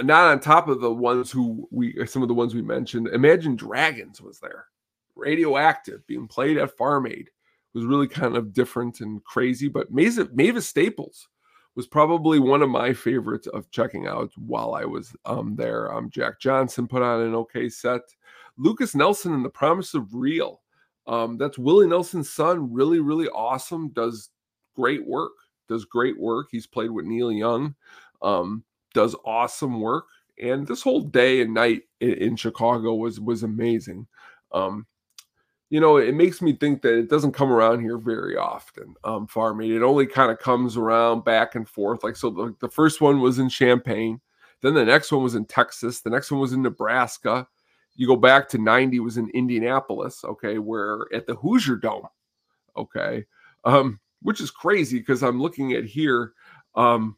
not 0.00 0.30
on 0.30 0.40
top 0.40 0.68
of 0.68 0.80
the 0.80 0.92
ones 0.92 1.30
who 1.30 1.68
we 1.70 1.94
some 2.06 2.22
of 2.22 2.28
the 2.28 2.34
ones 2.34 2.54
we 2.54 2.62
mentioned. 2.62 3.08
Imagine 3.08 3.56
Dragons 3.56 4.20
was 4.20 4.40
there. 4.40 4.66
Radioactive 5.14 6.06
being 6.06 6.26
played 6.26 6.56
at 6.56 6.76
Farm 6.76 7.06
Aid 7.06 7.28
was 7.74 7.84
really 7.84 8.08
kind 8.08 8.36
of 8.36 8.52
different 8.52 9.00
and 9.00 9.22
crazy. 9.24 9.68
But 9.68 9.92
Mavis, 9.92 10.28
Mavis 10.32 10.68
Staples 10.68 11.28
was 11.74 11.86
probably 11.86 12.38
one 12.38 12.62
of 12.62 12.68
my 12.68 12.92
favorites 12.92 13.46
of 13.48 13.70
checking 13.70 14.06
out 14.06 14.30
while 14.36 14.74
I 14.74 14.84
was 14.84 15.14
um, 15.24 15.56
there. 15.56 15.92
Um, 15.92 16.10
Jack 16.10 16.40
Johnson 16.40 16.86
put 16.86 17.02
on 17.02 17.22
an 17.22 17.34
okay 17.34 17.68
set. 17.68 18.02
Lukas 18.58 18.94
Nelson 18.94 19.32
and 19.32 19.44
the 19.44 19.50
Promise 19.50 19.94
of 19.94 20.14
Real. 20.14 20.61
Um, 21.06 21.36
that's 21.36 21.58
Willie 21.58 21.86
Nelson's 21.86 22.30
son. 22.30 22.72
Really, 22.72 23.00
really 23.00 23.28
awesome. 23.28 23.88
Does 23.90 24.30
great 24.74 25.06
work. 25.06 25.32
Does 25.68 25.84
great 25.84 26.18
work. 26.18 26.48
He's 26.50 26.66
played 26.66 26.90
with 26.90 27.06
Neil 27.06 27.32
Young. 27.32 27.74
Um, 28.20 28.64
does 28.94 29.16
awesome 29.24 29.80
work. 29.80 30.04
And 30.40 30.66
this 30.66 30.82
whole 30.82 31.00
day 31.00 31.40
and 31.42 31.54
night 31.54 31.82
in, 32.00 32.14
in 32.14 32.36
Chicago 32.36 32.94
was 32.94 33.20
was 33.20 33.42
amazing. 33.42 34.06
Um, 34.52 34.86
you 35.70 35.80
know, 35.80 35.96
it 35.96 36.14
makes 36.14 36.42
me 36.42 36.54
think 36.54 36.82
that 36.82 36.98
it 36.98 37.08
doesn't 37.08 37.32
come 37.32 37.50
around 37.50 37.80
here 37.80 37.96
very 37.96 38.36
often. 38.36 38.94
Um, 39.04 39.26
farming 39.26 39.74
it 39.74 39.82
only 39.82 40.06
kind 40.06 40.30
of 40.30 40.38
comes 40.38 40.76
around 40.76 41.24
back 41.24 41.54
and 41.54 41.66
forth. 41.66 42.04
Like 42.04 42.16
so, 42.16 42.28
the, 42.28 42.54
the 42.60 42.68
first 42.68 43.00
one 43.00 43.20
was 43.20 43.38
in 43.38 43.48
Champaign, 43.48 44.20
then 44.60 44.74
the 44.74 44.84
next 44.84 45.10
one 45.10 45.22
was 45.22 45.34
in 45.34 45.46
Texas, 45.46 46.00
the 46.00 46.10
next 46.10 46.30
one 46.30 46.40
was 46.40 46.52
in 46.52 46.60
Nebraska. 46.60 47.48
You 47.94 48.06
go 48.06 48.16
back 48.16 48.48
to 48.50 48.58
'90 48.58 49.00
was 49.00 49.18
in 49.18 49.30
Indianapolis, 49.30 50.24
okay, 50.24 50.58
where 50.58 51.06
at 51.12 51.26
the 51.26 51.34
Hoosier 51.34 51.76
Dome, 51.76 52.06
okay, 52.76 53.24
um, 53.64 54.00
which 54.22 54.40
is 54.40 54.50
crazy 54.50 54.98
because 54.98 55.22
I'm 55.22 55.40
looking 55.40 55.72
at 55.72 55.84
here, 55.84 56.32
um, 56.74 57.16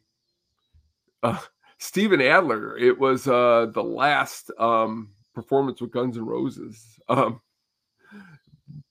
uh, 1.23 1.39
Steven 1.77 2.21
Adler. 2.21 2.77
It 2.77 2.97
was 2.97 3.27
uh, 3.27 3.67
the 3.73 3.83
last 3.83 4.51
um, 4.59 5.11
performance 5.33 5.81
with 5.81 5.91
Guns 5.91 6.17
N' 6.17 6.25
Roses. 6.25 6.99
Um, 7.07 7.41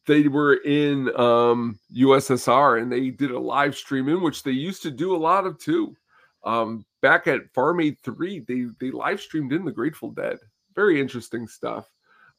they 0.06 0.28
were 0.28 0.54
in 0.56 1.08
um, 1.18 1.78
USSR 1.94 2.80
and 2.80 2.92
they 2.92 3.10
did 3.10 3.30
a 3.30 3.38
live 3.38 3.74
stream 3.74 4.08
in 4.08 4.20
which 4.20 4.42
they 4.42 4.50
used 4.50 4.82
to 4.82 4.90
do 4.90 5.14
a 5.14 5.18
lot 5.18 5.46
of 5.46 5.58
too. 5.58 5.96
Um, 6.44 6.84
back 7.00 7.26
at 7.26 7.52
Farm 7.54 7.80
Aid 7.80 7.98
3, 8.02 8.40
they 8.40 8.66
they 8.78 8.90
live 8.90 9.20
streamed 9.20 9.52
in 9.52 9.64
the 9.64 9.72
Grateful 9.72 10.10
Dead. 10.10 10.38
Very 10.74 11.00
interesting 11.00 11.46
stuff. 11.46 11.90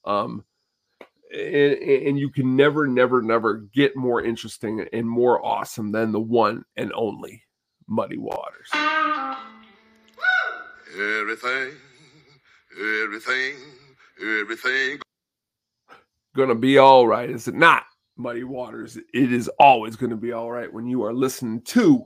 Um, 0.05 0.43
and, 1.33 1.73
and 1.73 2.19
you 2.19 2.29
can 2.29 2.55
never, 2.55 2.87
never, 2.87 3.21
never 3.21 3.57
get 3.73 3.95
more 3.95 4.21
interesting 4.21 4.87
and 4.93 5.09
more 5.09 5.43
awesome 5.45 5.91
than 5.91 6.11
the 6.11 6.19
one 6.19 6.63
and 6.75 6.91
only 6.93 7.43
Muddy 7.87 8.17
Waters. 8.17 8.69
Everything, 10.93 11.71
everything, 12.79 13.55
everything 14.21 14.99
to 16.35 16.55
be 16.55 16.77
all 16.77 17.07
right, 17.07 17.29
is 17.29 17.47
it 17.47 17.55
not? 17.55 17.83
Muddy 18.17 18.43
Waters, 18.43 18.97
it 18.97 19.33
is 19.33 19.49
always 19.59 19.95
going 19.95 20.09
to 20.09 20.15
be 20.15 20.31
all 20.31 20.51
right 20.51 20.71
when 20.71 20.87
you 20.87 21.03
are 21.03 21.13
listening 21.13 21.61
to 21.61 22.05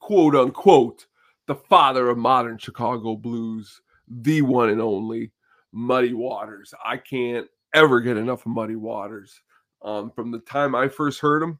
quote 0.00 0.34
unquote 0.34 1.06
the 1.46 1.54
father 1.54 2.10
of 2.10 2.18
modern 2.18 2.58
Chicago 2.58 3.16
blues, 3.16 3.80
the 4.08 4.42
one 4.42 4.68
and 4.68 4.80
only 4.80 5.30
Muddy 5.76 6.14
Waters. 6.14 6.72
I 6.84 6.96
can't 6.96 7.46
ever 7.74 8.00
get 8.00 8.16
enough 8.16 8.46
of 8.46 8.52
Muddy 8.52 8.76
Waters. 8.76 9.40
Um, 9.82 10.10
from 10.10 10.32
the 10.32 10.40
time 10.40 10.74
I 10.74 10.88
first 10.88 11.20
heard 11.20 11.42
him, 11.42 11.58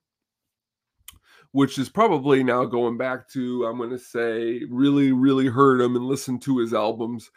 which 1.52 1.78
is 1.78 1.88
probably 1.88 2.42
now 2.42 2.64
going 2.64 2.96
back 2.96 3.28
to, 3.30 3.66
I'm 3.66 3.76
going 3.76 3.90
to 3.90 3.99
say, 3.99 4.62
really, 4.68 5.12
really 5.12 5.46
heard 5.46 5.80
him 5.80 5.94
and 5.96 6.06
listened 6.06 6.42
to 6.42 6.58
his 6.58 6.75
albums 6.75 7.30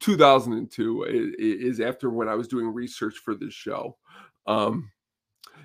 2002 0.00 1.34
is 1.38 1.80
after 1.80 2.10
when 2.10 2.28
I 2.28 2.34
was 2.34 2.48
doing 2.48 2.72
research 2.72 3.18
for 3.18 3.34
this 3.34 3.52
show. 3.52 3.96
Um, 4.46 4.90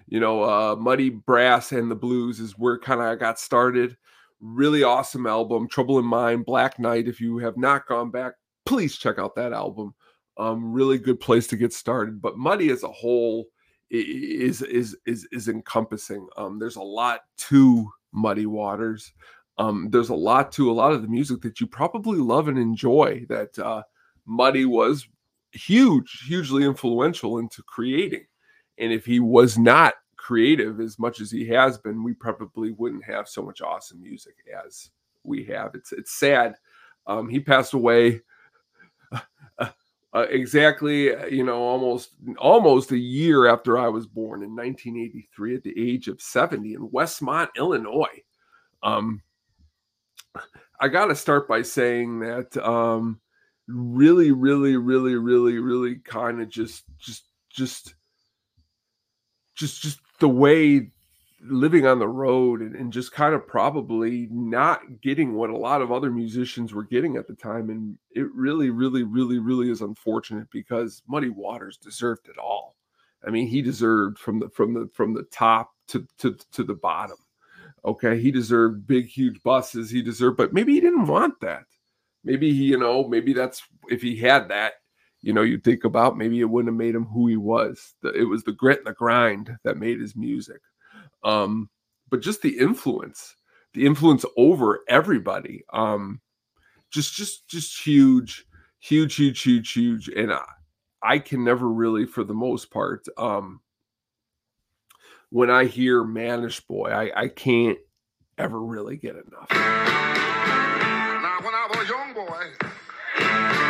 you 0.08 0.20
know, 0.20 0.44
uh, 0.44 0.76
Muddy 0.76 1.10
Brass 1.10 1.72
and 1.72 1.90
the 1.90 1.96
Blues 1.96 2.40
is 2.40 2.58
where 2.58 2.78
kind 2.78 3.00
of 3.00 3.08
I 3.08 3.16
got 3.16 3.40
started. 3.40 3.98
Really 4.42 4.84
awesome 4.84 5.26
album, 5.26 5.68
Trouble 5.68 5.98
in 6.00 6.06
Mind, 6.06 6.46
Black 6.46 6.78
Night. 6.78 7.08
If 7.08 7.22
you 7.22 7.38
have 7.40 7.58
not 7.58 7.88
gone 7.88 8.12
back, 8.12 8.34
please 8.66 8.98
check 8.98 9.18
out 9.18 9.36
that 9.36 9.54
album. 9.54 9.96
Um, 10.38 10.74
really 10.74 10.98
good 10.98 11.20
place 11.20 11.48
to 11.48 11.58
get 11.58 11.74
started. 11.74 12.22
But 12.22 12.38
Muddy 12.38 12.70
as 12.70 12.84
a 12.84 12.92
whole 12.92 13.46
is 13.90 14.62
is 14.62 14.98
is 15.06 15.28
is 15.32 15.48
encompassing. 15.48 16.28
Um, 16.38 16.60
there's 16.60 16.76
a 16.76 16.82
lot 16.82 17.22
to 17.38 17.90
Muddy 18.12 18.46
Waters. 18.46 19.14
Um, 19.58 19.90
there's 19.90 20.10
a 20.10 20.16
lot 20.16 20.52
to 20.54 20.70
a 20.70 20.74
lot 20.74 20.92
of 20.92 21.02
the 21.02 21.08
music 21.08 21.42
that 21.42 21.62
you 21.62 21.68
probably 21.68 22.18
love 22.18 22.48
and 22.48 22.58
enjoy 22.58 23.26
that 23.30 23.58
uh, 23.58 23.84
Muddy 24.26 24.66
was 24.66 25.08
huge, 25.52 26.24
hugely 26.28 26.66
influential 26.66 27.40
into 27.40 27.64
creating. 27.64 28.26
And 28.78 28.92
if 28.92 29.06
he 29.06 29.22
was 29.22 29.58
not 29.58 29.94
creative 30.18 30.82
as 30.82 31.00
much 31.00 31.22
as 31.22 31.32
he 31.32 31.48
has 31.48 31.78
been, 31.78 32.04
we 32.04 32.14
probably 32.14 32.72
wouldn't 32.72 33.06
have 33.06 33.30
so 33.30 33.42
much 33.42 33.62
awesome 33.62 34.02
music 34.02 34.36
as 34.66 34.90
we 35.24 35.46
have. 35.46 35.76
It's 35.76 35.92
it's 35.92 36.14
sad. 36.14 36.56
Um, 37.08 37.30
he 37.30 37.40
passed 37.40 37.74
away 37.74 38.22
uh, 40.16 40.26
exactly, 40.30 41.14
uh, 41.14 41.26
you 41.26 41.44
know, 41.44 41.62
almost 41.62 42.12
almost 42.38 42.92
a 42.92 42.98
year 42.98 43.48
after 43.48 43.78
I 43.78 43.90
was 43.90 44.08
born 44.08 44.44
in 44.44 44.56
1983 44.56 45.56
at 45.56 45.64
the 45.64 45.74
age 45.78 46.08
of 46.08 46.22
70 46.22 46.74
in 46.74 46.88
Westmont, 46.88 47.50
Illinois. 47.58 48.24
Um, 48.82 49.22
I 50.80 50.88
got 50.88 51.08
to 51.08 51.16
start 51.16 51.50
by 51.50 51.64
saying 51.64 52.20
that 52.22 52.56
um, 52.58 53.20
really, 53.68 54.32
really, 54.32 54.78
really, 54.78 55.16
really, 55.16 55.60
really 55.60 55.96
kind 55.96 56.42
of 56.42 56.48
just, 56.48 56.84
just, 56.98 57.26
just, 57.50 57.96
just, 59.56 59.82
just 59.82 60.00
the 60.20 60.30
way 60.30 60.92
living 61.48 61.86
on 61.86 62.00
the 62.00 62.08
road 62.08 62.62
and, 62.62 62.76
and 62.76 62.92
just 62.92 63.12
kind 63.12 63.34
of 63.34 63.48
probably 63.48 64.28
not 64.32 65.02
getting 65.02 65.34
what 65.34 65.50
a 65.50 65.58
lot 65.58 65.82
of 65.82 65.92
other 65.92 66.12
musicians 66.12 66.74
were 66.74 66.84
getting 66.84 67.18
at 67.18 67.28
the 67.28 67.36
time. 67.36 67.70
And 67.70 67.98
it 68.12 68.32
really, 68.34 68.70
really, 68.70 69.04
really, 69.04 69.40
really 69.40 69.70
is 69.70 69.82
unfortunate 69.82 70.50
because 70.52 71.04
Muddy 71.08 71.30
Waters 71.30 71.78
deserved 71.78 72.28
it 72.28 72.38
all. 72.38 72.76
I 73.26 73.32
mean, 73.32 73.48
he 73.48 73.62
deserved 73.62 74.20
from 74.20 74.40
the 74.40 74.50
from 74.50 74.74
the 74.74 74.90
from 74.94 75.14
the 75.14 75.24
top 75.24 75.72
to 75.88 76.08
to 76.20 76.38
to 76.52 76.64
the 76.64 76.76
bottom. 76.76 77.18
Okay, 77.84 78.20
he 78.20 78.32
deserved 78.32 78.88
big, 78.88 79.08
huge 79.08 79.42
buses. 79.44 79.90
He 79.90 80.02
deserved, 80.02 80.38
but 80.38 80.54
maybe 80.54 80.74
he 80.74 80.82
didn't 80.82 81.08
want 81.08 81.40
that. 81.42 81.66
Maybe 82.24 82.52
he, 82.52 82.66
you 82.66 82.80
know, 82.80 83.08
maybe 83.08 83.34
that's 83.34 83.62
if 83.90 84.02
he 84.02 84.16
had 84.16 84.50
that, 84.50 84.74
you 85.22 85.34
know, 85.34 85.44
you 85.44 85.60
think 85.60 85.84
about 85.84 86.18
maybe 86.18 86.40
it 86.40 86.50
wouldn't 86.50 86.74
have 86.74 86.78
made 86.78 86.96
him 86.96 87.06
who 87.06 87.28
he 87.28 87.38
was. 87.38 87.94
The, 88.02 88.10
it 88.10 88.24
was 88.24 88.44
the 88.44 88.52
grit 88.52 88.80
and 88.80 88.88
the 88.88 88.94
grind 88.94 89.56
that 89.64 89.78
made 89.78 90.00
his 90.00 90.16
music. 90.16 90.62
Um, 91.26 91.70
but 92.10 92.22
just 92.22 92.42
the 92.42 92.58
influence, 92.60 93.36
the 93.74 93.86
influence 93.86 94.24
over 94.38 94.82
everybody, 94.88 95.66
um, 95.74 96.22
just 96.92 97.16
just 97.16 97.50
just 97.50 97.86
huge, 97.86 98.46
huge, 98.80 99.16
huge, 99.16 99.42
huge, 99.42 99.72
huge. 99.74 100.08
And 100.08 100.32
I, 100.32 100.46
I 101.02 101.20
can 101.20 101.44
never 101.44 101.68
really, 101.68 102.06
for 102.06 102.24
the 102.24 102.34
most 102.34 102.72
part, 102.72 103.06
um, 103.18 103.60
when 105.30 105.50
I 105.50 105.66
hear 105.66 106.04
Mannish 106.04 106.62
Boy, 106.62 106.90
I, 106.92 107.24
I 107.24 107.28
can't 107.28 107.80
ever 108.38 108.62
really 108.62 108.98
get 108.98 109.16
enough. 109.16 109.50
Now, 109.50 111.38
when 111.42 111.54
I 111.54 111.68
was 111.70 111.78
a 111.80 111.90
young 111.92 112.14
boy, 112.14 113.65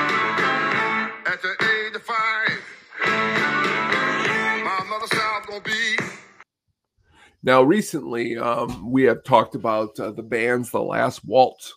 Now, 7.46 7.62
recently, 7.62 8.38
um, 8.38 8.92
we 8.92 9.04
have 9.04 9.24
talked 9.24 9.56
about 9.56 9.98
uh, 10.00 10.12
the 10.12 10.24
band's 10.24 10.72
The 10.72 10.82
Last 10.82 11.24
Waltz. 11.24 11.74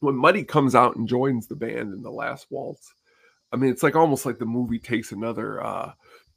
When 0.00 0.14
Muddy 0.14 0.44
comes 0.44 0.74
out 0.74 0.96
and 0.96 1.08
joins 1.08 1.46
the 1.46 1.56
band 1.56 1.94
in 1.94 2.02
The 2.02 2.10
Last 2.10 2.46
Waltz, 2.50 2.92
I 3.52 3.56
mean, 3.56 3.70
it's 3.70 3.82
like 3.82 3.96
almost 3.96 4.26
like 4.26 4.38
the 4.38 4.44
movie 4.44 4.78
takes 4.78 5.10
another 5.10 5.64
uh, 5.64 5.92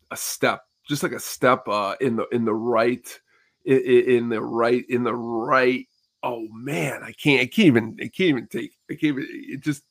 a 0.09 0.17
step 0.17 0.61
just 0.87 1.03
like 1.03 1.11
a 1.11 1.19
step 1.19 1.67
uh, 1.67 1.95
in 1.99 2.15
the 2.15 2.27
in 2.31 2.45
the 2.45 2.53
right 2.53 3.19
in, 3.65 3.79
in, 3.79 4.29
the 4.29 4.41
right 4.41 4.85
in 4.89 5.03
the 5.03 5.13
right. 5.13 5.85
Oh 6.23 6.47
man, 6.51 7.03
I 7.03 7.11
can't 7.11 7.41
I 7.41 7.45
can't 7.45 7.67
even 7.67 7.97
I 7.99 8.03
can't 8.03 8.29
even 8.29 8.47
take 8.47 8.71
I 8.89 8.93
can't 8.93 9.17
even, 9.17 9.27
it 9.29 9.61
just 9.61 9.83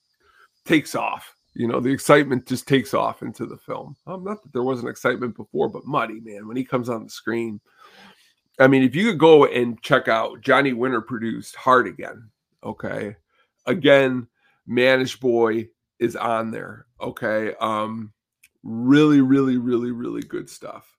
takes 0.64 0.94
off. 0.94 1.34
You 1.54 1.68
know, 1.68 1.80
the 1.80 1.90
excitement 1.90 2.46
just 2.46 2.66
takes 2.66 2.94
off 2.94 3.22
into 3.22 3.46
the 3.46 3.56
film. 3.56 3.96
Um, 4.06 4.24
not 4.24 4.42
that 4.42 4.52
there 4.52 4.62
wasn't 4.62 4.88
excitement 4.88 5.36
before, 5.36 5.68
but 5.68 5.86
Muddy 5.86 6.20
man 6.20 6.48
when 6.48 6.56
he 6.56 6.64
comes 6.64 6.88
on 6.88 7.04
the 7.04 7.10
screen. 7.10 7.60
I 8.58 8.68
mean, 8.68 8.82
if 8.82 8.94
you 8.94 9.04
could 9.10 9.18
go 9.18 9.46
and 9.46 9.80
check 9.82 10.08
out 10.08 10.40
Johnny 10.40 10.72
Winter 10.72 11.00
produced 11.00 11.56
Hard 11.56 11.86
Again, 11.86 12.30
okay, 12.62 13.16
again, 13.66 14.28
Mannish 14.66 15.18
Boy 15.18 15.68
is 15.98 16.16
on 16.16 16.50
there, 16.50 16.86
okay. 17.00 17.54
Um, 17.60 18.12
really 18.64 19.20
really 19.20 19.58
really 19.58 19.90
really 19.90 20.22
good 20.22 20.48
stuff. 20.48 20.96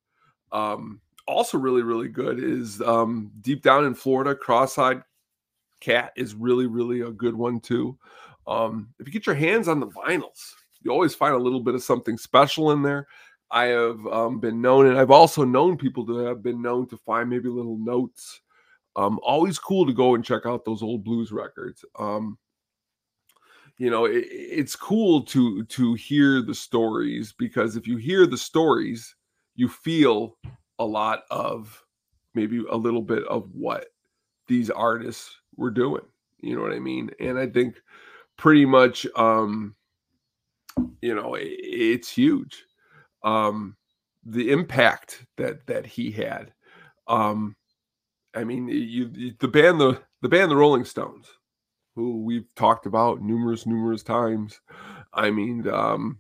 Um 0.52 1.02
also 1.28 1.58
really 1.58 1.82
really 1.82 2.08
good 2.08 2.38
is 2.38 2.80
um 2.84 3.32
deep 3.42 3.64
down 3.64 3.86
in 3.86 3.96
florida 3.96 4.36
cross-eyed 4.36 5.02
cat 5.80 6.14
is 6.16 6.36
really 6.36 6.68
really 6.68 7.02
a 7.02 7.10
good 7.10 7.36
one 7.36 7.60
too. 7.60 7.98
Um 8.46 8.90
if 9.00 9.08
you 9.08 9.12
get 9.12 9.26
your 9.26 9.36
hands 9.36 9.68
on 9.68 9.80
the 9.80 9.88
vinyls 9.88 10.54
you 10.84 10.92
always 10.92 11.16
find 11.16 11.34
a 11.34 11.40
little 11.40 11.60
bit 11.60 11.74
of 11.74 11.82
something 11.82 12.18
special 12.18 12.72
in 12.72 12.84
there 12.84 13.08
i 13.56 13.66
have 13.66 14.06
um, 14.08 14.40
been 14.40 14.62
known 14.62 14.86
and 14.86 15.00
i've 15.00 15.10
also 15.10 15.44
known 15.44 15.78
people 15.78 16.06
to 16.06 16.18
have 16.18 16.44
been 16.44 16.62
known 16.62 16.88
to 16.88 16.98
find 16.98 17.30
maybe 17.30 17.50
little 17.50 17.78
notes. 17.80 18.42
Um 18.98 19.20
always 19.24 19.58
cool 19.58 19.86
to 19.86 19.94
go 19.94 20.14
and 20.16 20.24
check 20.24 20.46
out 20.46 20.64
those 20.64 20.84
old 20.84 21.04
blues 21.04 21.32
records. 21.32 21.84
Um 21.98 22.38
you 23.78 23.90
know 23.90 24.06
it, 24.06 24.26
it's 24.30 24.76
cool 24.76 25.22
to 25.24 25.64
to 25.66 25.94
hear 25.96 26.42
the 26.42 26.56
stories 26.56 27.34
because 27.34 27.76
if 27.76 27.88
you 27.88 27.98
hear 27.98 28.26
the 28.28 28.38
stories 28.38 29.16
you 29.56 29.68
feel 29.68 30.38
a 30.80 30.86
lot 30.86 31.24
of 31.32 31.82
maybe 32.34 32.64
a 32.70 32.76
little 32.76 33.02
bit 33.02 33.24
of 33.28 33.50
what 33.54 33.88
these 34.48 34.70
artists 34.70 35.34
were 35.56 35.72
doing. 35.72 36.04
You 36.42 36.56
know 36.56 36.62
what 36.62 36.74
i 36.74 36.80
mean? 36.80 37.10
And 37.20 37.40
i 37.40 37.48
think 37.48 37.82
pretty 38.38 38.66
much 38.66 39.08
um 39.16 39.76
you 41.02 41.16
know 41.16 41.36
it, 41.36 41.48
it's 41.48 42.10
huge 42.10 42.66
um 43.26 43.76
the 44.26 44.50
impact 44.52 45.26
that 45.36 45.66
that 45.68 45.86
he 45.86 46.10
had 46.10 46.54
um 47.08 47.56
i 48.34 48.44
mean 48.44 48.68
you, 48.70 49.12
you 49.14 49.34
the 49.40 49.48
band 49.48 49.80
the 49.80 50.02
the 50.22 50.30
band 50.30 50.50
the 50.50 50.56
rolling 50.56 50.86
stones 50.86 51.28
who 51.96 52.22
we've 52.24 52.54
talked 52.56 52.86
about 52.86 53.22
numerous, 53.22 53.66
numerous 53.66 54.04
times. 54.04 54.60
I 55.14 55.32
mean, 55.32 55.68
um, 55.68 56.20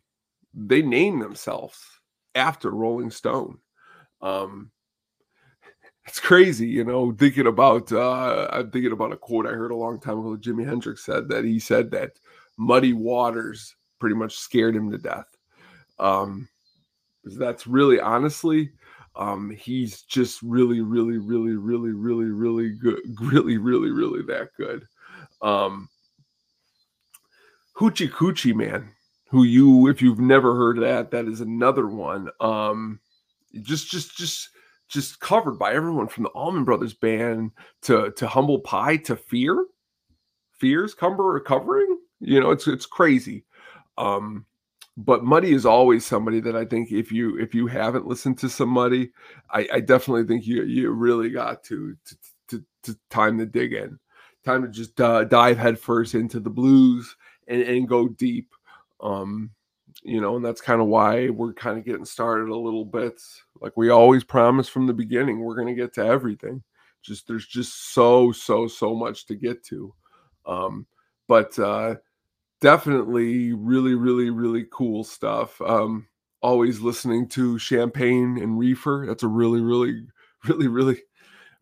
they 0.53 0.81
named 0.81 1.21
themselves 1.21 1.77
after 2.33 2.71
Rolling 2.71 3.11
Stone. 3.11 3.59
Um, 4.21 4.71
it's 6.07 6.19
crazy, 6.19 6.67
you 6.67 6.85
know, 6.85 7.11
thinking 7.11 7.47
about, 7.47 7.91
uh, 7.91 8.47
I'm 8.51 8.71
thinking 8.71 8.93
about 8.93 9.11
a 9.11 9.17
quote 9.17 9.45
I 9.45 9.51
heard 9.51 9.71
a 9.71 9.75
long 9.75 9.99
time 9.99 10.19
ago. 10.19 10.37
Jimi 10.37 10.65
Hendrix 10.65 11.05
said 11.05 11.27
that 11.29 11.43
he 11.43 11.59
said 11.59 11.91
that 11.91 12.11
muddy 12.57 12.93
waters 12.93 13.75
pretty 13.99 14.15
much 14.15 14.37
scared 14.37 14.75
him 14.75 14.89
to 14.91 14.97
death. 14.97 15.27
Um, 15.99 16.47
that's 17.25 17.67
really 17.67 17.99
honestly, 17.99 18.71
um, 19.15 19.49
he's 19.49 20.01
just 20.03 20.41
really, 20.41 20.81
really, 20.81 21.17
really, 21.17 21.55
really, 21.55 21.91
really, 21.91 22.25
really 22.25 22.69
good, 22.69 22.99
really, 23.21 23.57
really, 23.57 23.91
really 23.91 24.21
that 24.23 24.49
good. 24.57 24.85
Um, 25.41 25.89
Hoochie 27.77 28.09
Coochie 28.09 28.55
Man, 28.55 28.91
who 29.29 29.43
you, 29.43 29.87
if 29.87 30.01
you've 30.01 30.19
never 30.19 30.55
heard 30.55 30.79
that, 30.81 31.11
that 31.11 31.25
is 31.25 31.41
another 31.41 31.87
one. 31.87 32.29
Um, 32.39 32.99
just, 33.61 33.89
just, 33.89 34.15
just, 34.17 34.49
just 34.87 35.19
covered 35.19 35.57
by 35.57 35.73
everyone 35.73 36.07
from 36.07 36.23
the 36.23 36.29
Allman 36.29 36.63
Brothers 36.63 36.93
Band 36.93 37.51
to 37.83 38.11
to 38.11 38.27
Humble 38.27 38.59
Pie 38.59 38.97
to 38.97 39.15
Fear, 39.15 39.65
Fears 40.51 40.93
Cumber 40.93 41.39
covering. 41.39 41.99
You 42.19 42.39
know, 42.39 42.51
it's 42.51 42.67
it's 42.67 42.85
crazy. 42.85 43.45
Um, 43.97 44.45
but 44.97 45.23
Muddy 45.23 45.53
is 45.53 45.65
always 45.65 46.05
somebody 46.05 46.39
that 46.41 46.55
I 46.55 46.65
think 46.65 46.91
if 46.91 47.11
you 47.11 47.37
if 47.37 47.53
you 47.53 47.67
haven't 47.67 48.07
listened 48.07 48.37
to 48.39 48.49
some 48.49 48.69
Muddy, 48.69 49.11
I, 49.49 49.67
I 49.73 49.79
definitely 49.81 50.25
think 50.25 50.47
you 50.47 50.63
you 50.63 50.91
really 50.91 51.29
got 51.29 51.63
to 51.65 51.95
to, 52.05 52.17
to, 52.49 52.65
to 52.83 52.99
time 53.09 53.37
to 53.39 53.45
dig 53.45 53.73
in 53.73 53.99
time 54.45 54.61
to 54.61 54.69
just 54.69 55.01
uh, 55.01 55.23
dive 55.25 55.57
headfirst 55.57 56.15
into 56.15 56.39
the 56.39 56.49
blues 56.49 57.15
and, 57.47 57.61
and 57.63 57.89
go 57.89 58.07
deep. 58.07 58.53
Um, 59.01 59.51
you 60.03 60.21
know, 60.21 60.35
and 60.35 60.45
that's 60.45 60.61
kind 60.61 60.81
of 60.81 60.87
why 60.87 61.29
we're 61.29 61.53
kind 61.53 61.77
of 61.77 61.85
getting 61.85 62.05
started 62.05 62.49
a 62.49 62.55
little 62.55 62.85
bit. 62.85 63.19
Like 63.59 63.75
we 63.75 63.89
always 63.89 64.23
promise 64.23 64.69
from 64.69 64.85
the 64.85 64.93
beginning, 64.93 65.39
we're 65.39 65.55
going 65.55 65.67
to 65.67 65.81
get 65.81 65.93
to 65.95 66.05
everything. 66.05 66.63
Just 67.01 67.27
there's 67.27 67.47
just 67.47 67.93
so 67.93 68.31
so 68.31 68.67
so 68.67 68.95
much 68.95 69.25
to 69.27 69.35
get 69.35 69.63
to. 69.65 69.93
Um, 70.45 70.85
but 71.27 71.57
uh, 71.57 71.95
definitely 72.61 73.53
really 73.53 73.95
really 73.95 74.29
really 74.29 74.65
cool 74.71 75.03
stuff. 75.03 75.59
Um, 75.61 76.07
always 76.41 76.81
listening 76.81 77.27
to 77.29 77.57
Champagne 77.57 78.37
and 78.37 78.57
Reefer. 78.57 79.05
That's 79.07 79.23
a 79.23 79.27
really 79.27 79.61
really 79.61 80.05
really 80.45 80.67
really 80.67 81.01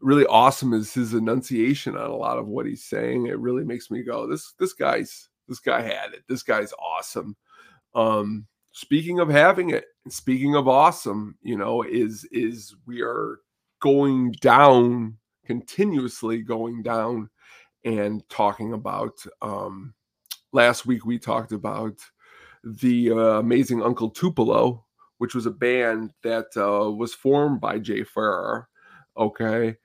really 0.01 0.25
awesome 0.25 0.73
is 0.73 0.93
his 0.93 1.13
enunciation 1.13 1.95
on 1.95 2.09
a 2.09 2.15
lot 2.15 2.37
of 2.37 2.47
what 2.47 2.65
he's 2.65 2.83
saying. 2.83 3.27
It 3.27 3.39
really 3.39 3.63
makes 3.63 3.89
me 3.89 4.03
go, 4.03 4.27
this 4.27 4.53
this 4.59 4.73
guy's 4.73 5.29
this 5.47 5.59
guy 5.59 5.81
had 5.81 6.13
it. 6.13 6.23
This 6.27 6.43
guy's 6.43 6.73
awesome. 6.73 7.35
Um, 7.95 8.47
speaking 8.71 9.19
of 9.19 9.29
having 9.29 9.69
it, 9.69 9.85
speaking 10.09 10.55
of 10.55 10.67
awesome, 10.67 11.37
you 11.41 11.57
know, 11.57 11.83
is 11.83 12.25
is 12.31 12.75
we 12.85 13.01
are 13.01 13.39
going 13.79 14.31
down 14.41 15.17
continuously 15.45 16.41
going 16.41 16.81
down 16.81 17.29
and 17.83 18.27
talking 18.29 18.73
about 18.73 19.13
um 19.41 19.93
last 20.53 20.85
week 20.85 21.05
we 21.05 21.19
talked 21.19 21.51
about 21.51 21.99
the 22.63 23.11
uh, 23.11 23.39
amazing 23.39 23.83
Uncle 23.83 24.09
Tupelo, 24.09 24.85
which 25.17 25.35
was 25.35 25.45
a 25.45 25.51
band 25.51 26.13
that 26.23 26.47
uh, 26.55 26.89
was 26.89 27.13
formed 27.13 27.59
by 27.59 27.79
Jay 27.79 28.03
Farrar. 28.03 28.69
Okay, 29.17 29.75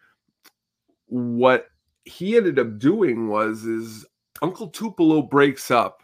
what 1.07 1.66
he 2.04 2.37
ended 2.37 2.59
up 2.59 2.78
doing 2.78 3.28
was 3.28 3.64
is 3.64 4.07
Uncle 4.42 4.68
Tupelo 4.68 5.22
breaks 5.22 5.70
up 5.70 6.02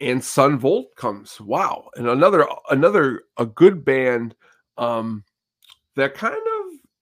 and 0.00 0.22
Son 0.22 0.58
Volt 0.58 0.94
comes. 0.96 1.40
Wow. 1.40 1.88
And 1.96 2.08
another 2.08 2.46
another 2.70 3.22
a 3.36 3.46
good 3.46 3.84
band 3.84 4.34
um 4.76 5.24
that 5.96 6.14
kind 6.14 6.34
of 6.34 6.53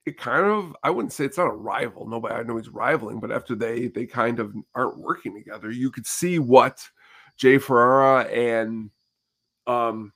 it 0.05 0.17
kind 0.17 0.45
of 0.45 0.75
I 0.83 0.89
wouldn't 0.89 1.13
say 1.13 1.25
it's 1.25 1.37
not 1.37 1.47
a 1.47 1.53
rival. 1.53 2.07
Nobody 2.07 2.35
I 2.35 2.43
know 2.43 2.57
he's 2.57 2.69
rivaling, 2.69 3.19
but 3.19 3.31
after 3.31 3.55
they 3.55 3.87
they 3.87 4.05
kind 4.05 4.39
of 4.39 4.53
aren't 4.75 4.99
working 4.99 5.33
together, 5.33 5.71
you 5.71 5.91
could 5.91 6.07
see 6.07 6.39
what 6.39 6.87
Jay 7.37 7.57
Farrar 7.57 8.27
and 8.27 8.89
um, 9.65 10.11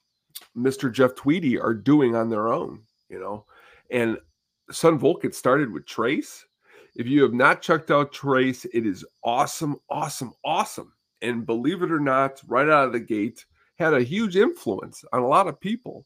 Mr. 0.56 0.92
Jeff 0.92 1.16
Tweedy 1.16 1.60
are 1.60 1.74
doing 1.74 2.16
on 2.16 2.30
their 2.30 2.50
own, 2.50 2.82
you 3.10 3.20
know. 3.20 3.46
And 3.90 4.18
Son 4.72 5.00
Volt 5.00 5.22
gets 5.22 5.38
started 5.38 5.72
with 5.72 5.86
Trace. 5.86 6.46
If 6.96 7.08
you 7.08 7.22
have 7.24 7.34
not 7.34 7.62
checked 7.62 7.92
out 7.92 8.12
Trace, 8.12 8.66
it 8.66 8.86
is 8.86 9.06
awesome, 9.24 9.78
awesome, 9.90 10.34
awesome. 10.44 10.94
And 11.22 11.46
believe 11.46 11.82
it 11.82 11.92
or 11.92 12.00
not, 12.00 12.42
right 12.48 12.68
out 12.68 12.88
of 12.88 12.94
the 12.94 13.00
gate, 13.00 13.46
had 13.80 13.94
a 13.94 14.04
huge 14.04 14.36
influence 14.36 15.04
on 15.14 15.22
a 15.22 15.28
lot 15.28 15.48
of 15.48 15.60
people. 15.60 16.06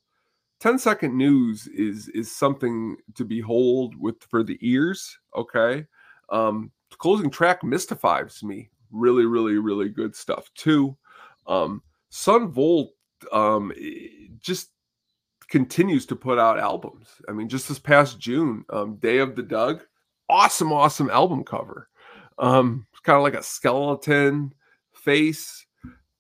10 0.62 0.78
second 0.78 1.18
news 1.18 1.68
is 1.68 2.08
is 2.10 2.34
something 2.34 2.96
to 3.16 3.26
behold 3.26 3.96
with 4.00 4.22
for 4.24 4.44
the 4.44 4.60
ears. 4.62 5.18
Okay. 5.36 5.86
Um, 6.30 6.72
closing 6.98 7.32
track 7.32 7.64
mystifies 7.64 8.42
me. 8.44 8.70
Really, 8.92 9.26
really, 9.26 9.58
really 9.58 9.90
good 9.90 10.16
stuff 10.16 10.50
too. 10.54 10.96
Um, 11.48 11.82
Son 12.10 12.52
Volt 12.52 12.92
um, 13.32 13.74
just 14.40 14.70
continues 15.50 16.06
to 16.06 16.16
put 16.16 16.38
out 16.38 16.60
albums. 16.60 17.08
I 17.28 17.32
mean, 17.32 17.50
just 17.50 17.68
this 17.68 17.80
past 17.80 18.20
June, 18.20 18.64
um, 18.70 18.98
Day 18.98 19.18
of 19.18 19.36
the 19.36 19.44
Doug, 19.44 19.82
awesome, 20.30 20.72
awesome 20.72 21.10
album 21.10 21.44
cover. 21.44 21.90
Um, 22.38 22.86
it's 22.92 23.02
kind 23.02 23.18
of 23.18 23.24
like 23.24 23.34
a 23.34 23.44
skeleton 23.44 24.54
face. 24.94 25.66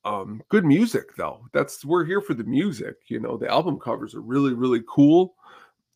Um, 0.03 0.41
good 0.49 0.65
music 0.65 1.15
though. 1.15 1.47
That's 1.53 1.85
we're 1.85 2.05
here 2.05 2.21
for 2.21 2.33
the 2.33 2.43
music. 2.43 2.95
You 3.07 3.19
know, 3.19 3.37
the 3.37 3.47
album 3.47 3.79
covers 3.79 4.15
are 4.15 4.21
really, 4.21 4.53
really 4.53 4.81
cool. 4.87 5.35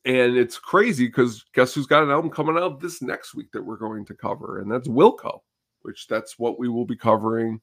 And 0.05 0.37
it's 0.37 0.59
crazy 0.59 1.07
because 1.07 1.43
guess 1.53 1.73
who's 1.73 1.87
got 1.87 2.03
an 2.03 2.11
album 2.11 2.29
coming 2.29 2.57
out 2.57 2.79
this 2.79 3.01
next 3.01 3.33
week 3.33 3.51
that 3.51 3.63
we're 3.63 3.77
going 3.77 4.05
to 4.05 4.13
cover, 4.13 4.59
and 4.59 4.71
that's 4.71 4.87
Wilco, 4.87 5.39
which 5.81 6.07
that's 6.07 6.37
what 6.37 6.59
we 6.59 6.69
will 6.69 6.85
be 6.85 6.95
covering 6.95 7.59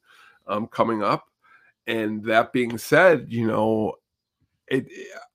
um, 0.48 0.66
coming 0.66 1.05
up. 1.05 1.26
And 1.87 2.22
that 2.24 2.52
being 2.52 2.78
said, 2.78 3.26
you 3.28 3.46
know, 3.46 3.94
it, 4.66 4.87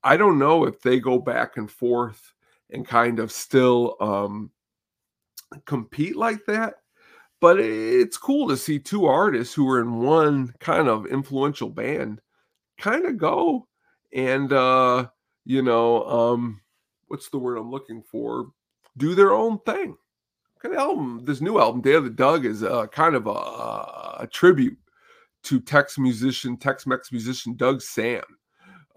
I 0.02 0.18
don't 0.18 0.38
know 0.38 0.64
if 0.64 0.82
they 0.82 1.00
go 1.00 1.18
back 1.18 1.56
and 1.56 1.70
forth 1.70 2.34
and 2.70 2.86
kind 2.86 3.18
of 3.18 3.32
still 3.32 3.96
um, 4.00 4.50
compete 5.64 6.16
like 6.16 6.44
that, 6.46 6.74
but 7.40 7.60
it's 7.60 8.16
cool 8.16 8.48
to 8.48 8.56
see 8.56 8.78
two 8.78 9.06
artists 9.06 9.54
who 9.54 9.68
are 9.70 9.80
in 9.80 10.00
one 10.00 10.54
kind 10.60 10.88
of 10.88 11.06
influential 11.06 11.68
band 11.68 12.20
kind 12.78 13.04
of 13.06 13.18
go 13.18 13.66
and 14.12 14.52
uh, 14.52 15.06
you 15.44 15.62
know, 15.62 16.04
um, 16.04 16.60
what's 17.06 17.30
the 17.30 17.38
word 17.38 17.56
I'm 17.56 17.70
looking 17.70 18.02
for? 18.02 18.48
Do 18.96 19.14
their 19.14 19.32
own 19.32 19.58
thing. 19.60 19.96
Okay, 20.58 20.74
the 20.74 20.80
album, 20.80 21.22
this 21.24 21.40
new 21.40 21.58
album, 21.58 21.80
Day 21.80 21.94
of 21.94 22.04
the 22.04 22.10
Doug, 22.10 22.44
is 22.44 22.62
uh, 22.62 22.86
kind 22.88 23.14
of 23.14 23.26
a, 23.26 23.30
a 23.30 24.28
tribute 24.30 24.76
to 25.44 25.60
Tex 25.60 25.98
musician, 25.98 26.56
Tex-Mex 26.56 27.12
musician 27.12 27.54
Doug 27.56 27.78
Sahm. 27.78 28.22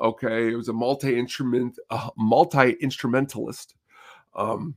Okay, 0.01 0.51
it 0.51 0.55
was 0.55 0.69
a 0.69 0.73
multi-instrument, 0.73 1.77
multi-instrumentalist. 2.17 3.75
Um, 4.35 4.75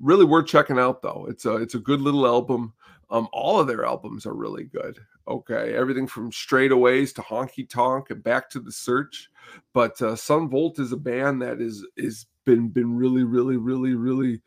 really 0.00 0.24
worth 0.24 0.46
checking 0.46 0.78
out 0.78 1.02
though. 1.02 1.26
It's 1.28 1.44
a 1.44 1.56
it's 1.56 1.74
a 1.74 1.80
good 1.80 2.00
little 2.00 2.26
album. 2.26 2.72
Um, 3.14 3.28
all 3.32 3.60
of 3.60 3.68
their 3.68 3.84
albums 3.84 4.26
are 4.26 4.34
really 4.34 4.64
good. 4.64 4.98
Okay, 5.28 5.72
everything 5.72 6.08
from 6.08 6.32
Straightaways 6.32 7.14
to 7.14 7.22
Honky 7.22 7.68
Tonk 7.68 8.10
and 8.10 8.20
Back 8.24 8.50
to 8.50 8.58
the 8.58 8.72
Search. 8.72 9.30
But 9.72 10.02
uh, 10.02 10.16
Son 10.16 10.48
Volt 10.48 10.80
is 10.80 10.90
a 10.90 10.96
band 10.96 11.40
that 11.40 11.60
is 11.60 11.86
is 11.96 12.26
been 12.44 12.70
been 12.70 12.96
really 12.96 13.22
really 13.22 13.56
really 13.56 13.94
really 13.94 14.42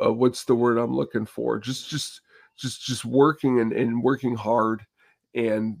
uh, 0.00 0.12
what's 0.12 0.44
the 0.44 0.54
word 0.54 0.78
I'm 0.78 0.94
looking 0.94 1.26
for? 1.26 1.58
Just 1.58 1.90
just 1.90 2.20
just 2.56 2.86
just 2.86 3.04
working 3.04 3.58
and, 3.58 3.72
and 3.72 4.00
working 4.00 4.36
hard 4.36 4.86
and 5.34 5.76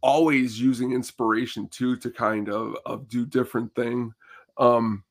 always 0.00 0.58
using 0.58 0.92
inspiration 0.92 1.68
too 1.68 1.94
to 1.98 2.10
kind 2.10 2.48
of, 2.48 2.74
of 2.86 3.06
do 3.06 3.26
different 3.26 3.74
thing. 3.74 4.14
Um, 4.56 5.04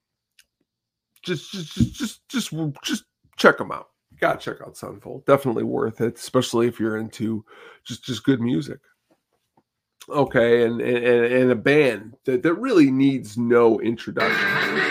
just 1.22 1.52
just 1.52 1.76
just 1.76 1.94
just 1.94 2.28
just 2.28 2.54
just 2.84 3.04
check 3.38 3.60
them 3.60 3.72
out. 3.72 3.89
You 4.20 4.28
gotta 4.28 4.40
check 4.40 4.58
out 4.62 4.76
Son 4.76 5.00
Volt. 5.00 5.26
Definitely 5.26 5.64
worth 5.64 6.02
it, 6.02 6.18
especially 6.18 6.68
if 6.68 6.78
you're 6.78 6.98
into 6.98 7.46
just 7.86 8.04
just 8.04 8.26
good 8.26 8.42
music. 8.42 8.80
Okay, 10.10 10.66
and 10.66 10.82
and, 10.82 11.06
and 11.06 11.52
a 11.52 11.56
band 11.56 12.18
that, 12.26 12.44
that 12.44 12.56
really 12.56 12.92
needs 12.92 13.38
no 13.38 13.80
introduction. 13.80 14.90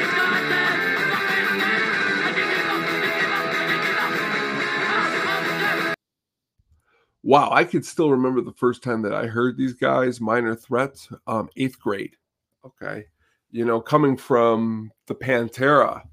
wow, 7.23 7.51
I 7.53 7.65
could 7.65 7.85
still 7.85 8.11
remember 8.11 8.41
the 8.41 8.55
first 8.55 8.83
time 8.83 9.03
that 9.03 9.13
I 9.13 9.27
heard 9.27 9.59
these 9.59 9.75
guys, 9.75 10.19
Minor 10.19 10.55
Threats, 10.55 11.11
um, 11.27 11.51
eighth 11.59 11.79
grade. 11.79 12.17
Okay. 12.65 13.05
You 13.51 13.67
know, 13.67 13.83
coming 13.83 14.17
from 14.17 14.91
the 15.07 15.15
Pantera 15.15 16.05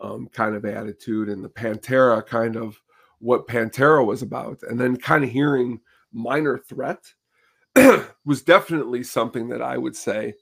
um, 0.00 0.28
kind 0.32 0.54
of 0.54 0.64
attitude 0.64 1.28
and 1.28 1.44
the 1.44 1.48
Pantera 1.48 2.26
kind 2.26 2.56
of 2.56 2.80
what 3.18 3.46
Pantera 3.46 4.04
was 4.04 4.22
about, 4.22 4.62
and 4.62 4.80
then 4.80 4.96
kind 4.96 5.24
of 5.24 5.30
hearing 5.30 5.80
Minor 6.12 6.58
Threat 6.58 7.04
was 8.24 8.42
definitely 8.42 9.02
something 9.02 9.48
that 9.48 9.62
I 9.62 9.76
would 9.76 9.94
say 9.94 10.34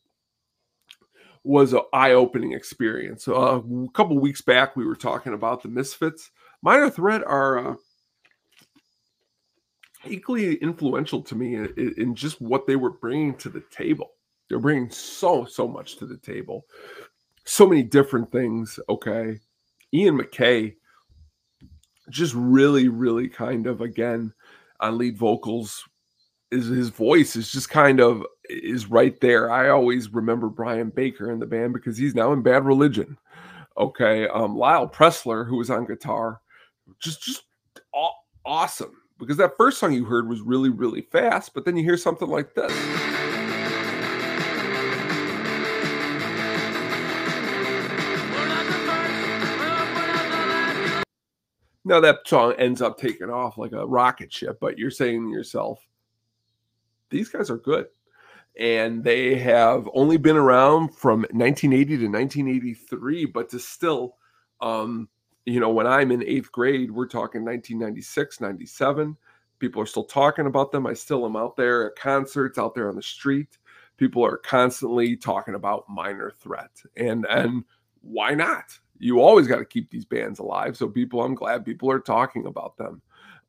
was 1.44 1.72
an 1.72 1.80
eye-opening 1.92 2.52
experience. 2.52 3.26
Uh, 3.26 3.60
a 3.60 3.90
couple 3.94 4.18
weeks 4.18 4.42
back, 4.42 4.76
we 4.76 4.84
were 4.84 4.96
talking 4.96 5.32
about 5.32 5.62
the 5.62 5.68
Misfits. 5.68 6.30
Minor 6.62 6.90
Threat 6.90 7.22
are 7.24 7.70
uh, 7.70 7.74
equally 10.06 10.56
influential 10.56 11.22
to 11.22 11.34
me 11.34 11.54
in, 11.54 11.94
in, 11.96 12.14
just 12.14 12.40
what 12.40 12.66
they 12.66 12.76
were 12.76 12.92
bringing 12.92 13.34
to 13.36 13.48
the 13.48 13.62
table. 13.70 14.10
They're 14.48 14.58
bringing 14.58 14.90
so 14.90 15.44
so 15.44 15.68
much 15.68 15.96
to 15.96 16.06
the 16.06 16.16
table, 16.16 16.64
so 17.44 17.66
many 17.66 17.82
different 17.82 18.32
things. 18.32 18.78
Okay, 18.88 19.40
Ian 19.92 20.18
MacKaye 20.18 20.74
just 22.10 22.34
really 22.34 22.88
really 22.88 23.28
kind 23.28 23.66
of 23.66 23.80
again 23.80 24.32
on 24.80 24.98
lead 24.98 25.16
vocals. 25.16 25.84
Is 26.50 26.66
his 26.66 26.88
voice 26.88 27.36
is 27.36 27.52
just 27.52 27.68
kind 27.68 28.00
of 28.00 28.24
is 28.48 28.86
right 28.86 29.20
there. 29.20 29.50
I 29.50 29.68
always 29.68 30.12
remember 30.12 30.48
Brian 30.48 30.88
Baker 30.88 31.30
in 31.30 31.40
the 31.40 31.46
band 31.46 31.74
because 31.74 31.98
he's 31.98 32.14
now 32.14 32.32
in 32.32 32.42
Bad 32.42 32.64
Religion. 32.64 33.18
Okay, 33.76 34.26
um, 34.28 34.56
Lyle 34.56 34.88
Preslar, 34.88 35.46
who 35.46 35.56
was 35.56 35.68
on 35.68 35.84
guitar, 35.84 36.40
just 37.00 37.22
just 37.22 37.42
awesome 38.44 38.96
because 39.18 39.36
that 39.36 39.56
first 39.56 39.78
song 39.78 39.92
you 39.92 40.04
heard 40.04 40.28
was 40.28 40.40
really, 40.40 40.70
really 40.70 41.02
fast, 41.02 41.52
but 41.52 41.64
then 41.64 41.76
you 41.76 41.82
hear 41.82 41.96
something 41.96 42.28
like 42.28 42.54
this. 42.54 42.72
Now 51.88 52.00
that 52.00 52.26
song 52.26 52.54
ends 52.58 52.82
up 52.82 52.98
taking 52.98 53.30
off 53.30 53.58
like 53.58 53.72
a 53.72 53.86
rocket 53.86 54.32
ship, 54.32 54.58
but 54.60 54.78
you're 54.78 54.90
saying 54.90 55.24
to 55.24 55.30
yourself, 55.30 55.84
these 57.10 57.28
guys 57.28 57.50
are 57.50 57.56
good. 57.56 57.86
And 58.60 59.02
they 59.02 59.36
have 59.36 59.88
only 59.94 60.16
been 60.16 60.36
around 60.36 60.94
from 60.94 61.20
1980 61.30 61.96
to 61.98 62.08
1983, 62.08 63.26
but 63.26 63.48
to 63.50 63.58
still 63.58 64.16
um, 64.60 65.08
you 65.48 65.60
know, 65.60 65.70
when 65.70 65.86
I'm 65.86 66.12
in 66.12 66.22
eighth 66.24 66.52
grade, 66.52 66.90
we're 66.90 67.06
talking 67.06 67.42
1996, 67.42 68.40
97. 68.40 69.16
People 69.58 69.80
are 69.80 69.86
still 69.86 70.04
talking 70.04 70.46
about 70.46 70.70
them. 70.70 70.86
I 70.86 70.92
still 70.92 71.24
am 71.24 71.36
out 71.36 71.56
there 71.56 71.86
at 71.86 71.96
concerts, 71.96 72.58
out 72.58 72.74
there 72.74 72.90
on 72.90 72.96
the 72.96 73.02
street. 73.02 73.56
People 73.96 74.24
are 74.24 74.36
constantly 74.36 75.16
talking 75.16 75.54
about 75.54 75.88
minor 75.88 76.30
threat. 76.30 76.70
And 76.96 77.26
and 77.30 77.64
why 78.02 78.34
not? 78.34 78.78
You 78.98 79.20
always 79.20 79.46
got 79.46 79.58
to 79.58 79.64
keep 79.64 79.90
these 79.90 80.04
bands 80.04 80.38
alive. 80.38 80.76
So 80.76 80.88
people, 80.88 81.22
I'm 81.22 81.34
glad 81.34 81.64
people 81.64 81.90
are 81.90 82.00
talking 82.00 82.46
about 82.46 82.76
them. 82.76 83.02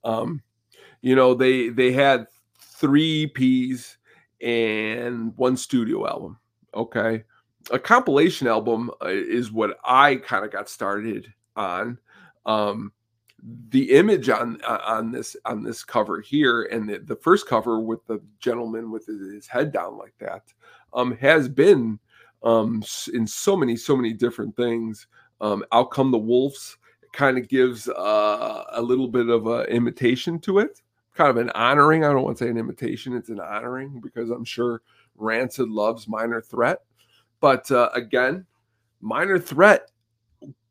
Um, 0.03 0.41
you 1.01 1.15
know, 1.15 1.33
they 1.33 1.69
they 1.69 1.91
had 1.91 2.27
three 2.59 3.27
EPs 3.27 3.97
and 4.41 5.35
one 5.37 5.57
studio 5.57 6.07
album. 6.07 6.37
Okay. 6.73 7.23
A 7.71 7.79
compilation 7.79 8.47
album 8.47 8.89
uh, 9.03 9.09
is 9.09 9.51
what 9.51 9.77
I 9.83 10.15
kind 10.15 10.45
of 10.45 10.51
got 10.51 10.69
started 10.69 11.31
on. 11.55 11.97
Um, 12.45 12.93
the 13.69 13.91
image 13.91 14.29
on 14.29 14.59
uh, 14.63 14.79
on 14.85 15.11
this 15.11 15.35
on 15.45 15.63
this 15.63 15.83
cover 15.83 16.19
here 16.19 16.63
and 16.63 16.89
the, 16.89 16.99
the 16.99 17.15
first 17.15 17.47
cover 17.47 17.79
with 17.79 18.05
the 18.05 18.21
gentleman 18.39 18.91
with 18.91 19.05
his 19.05 19.47
head 19.47 19.71
down 19.71 19.97
like 19.97 20.13
that 20.19 20.43
um, 20.93 21.15
has 21.17 21.47
been 21.47 21.99
um, 22.43 22.83
in 23.13 23.25
so 23.25 23.55
many 23.55 23.75
so 23.75 23.95
many 23.95 24.13
different 24.13 24.55
things. 24.55 25.07
Um, 25.41 25.63
Out 25.71 25.91
Come 25.91 26.11
the 26.11 26.17
Wolves 26.17 26.77
kind 27.13 27.37
of 27.37 27.47
gives 27.47 27.87
uh, 27.89 28.63
a 28.71 28.81
little 28.81 29.07
bit 29.07 29.29
of 29.29 29.47
an 29.47 29.65
imitation 29.65 30.39
to 30.39 30.59
it, 30.59 30.81
kind 31.15 31.29
of 31.29 31.37
an 31.37 31.49
honoring. 31.51 32.03
I 32.03 32.11
don't 32.11 32.23
want 32.23 32.37
to 32.37 32.45
say 32.45 32.49
an 32.49 32.57
imitation; 32.57 33.15
it's 33.15 33.29
an 33.29 33.39
honoring 33.39 33.99
because 34.01 34.29
I'm 34.29 34.45
sure 34.45 34.81
Rancid 35.15 35.69
loves 35.69 36.07
Minor 36.07 36.41
Threat, 36.41 36.79
but 37.39 37.69
uh, 37.71 37.89
again, 37.93 38.45
Minor 39.01 39.39
Threat 39.39 39.89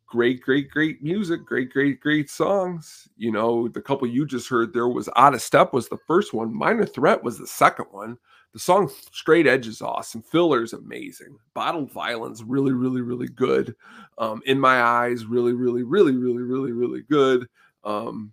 great, 0.08 0.40
great, 0.40 0.70
great 0.70 1.02
music, 1.02 1.44
great, 1.44 1.70
great, 1.70 2.00
great 2.00 2.30
songs. 2.30 3.08
You 3.16 3.30
know, 3.30 3.68
the 3.68 3.80
couple 3.80 4.08
you 4.08 4.26
just 4.26 4.48
heard 4.48 4.72
there 4.72 4.88
was 4.88 5.08
Out 5.16 5.34
of 5.34 5.42
Step 5.42 5.72
was 5.72 5.88
the 5.88 5.98
first 6.06 6.32
one. 6.32 6.52
Minor 6.52 6.86
Threat 6.86 7.22
was 7.22 7.38
the 7.38 7.46
second 7.46 7.86
one. 7.90 8.18
The 8.52 8.58
song 8.58 8.90
Straight 9.12 9.46
Edge 9.46 9.66
is 9.66 9.82
awesome. 9.82 10.22
Filler's 10.22 10.72
is 10.72 10.78
amazing. 10.78 11.38
Bottled 11.54 11.92
Violence 11.92 12.42
really, 12.42 12.72
really, 12.72 13.02
really 13.02 13.28
good. 13.28 13.74
Um, 14.16 14.42
In 14.46 14.58
My 14.58 14.82
Eyes, 14.82 15.26
really, 15.26 15.52
really, 15.52 15.82
really, 15.82 16.16
really, 16.16 16.42
really, 16.42 16.72
really 16.72 17.02
good. 17.02 17.46
Um, 17.84 18.32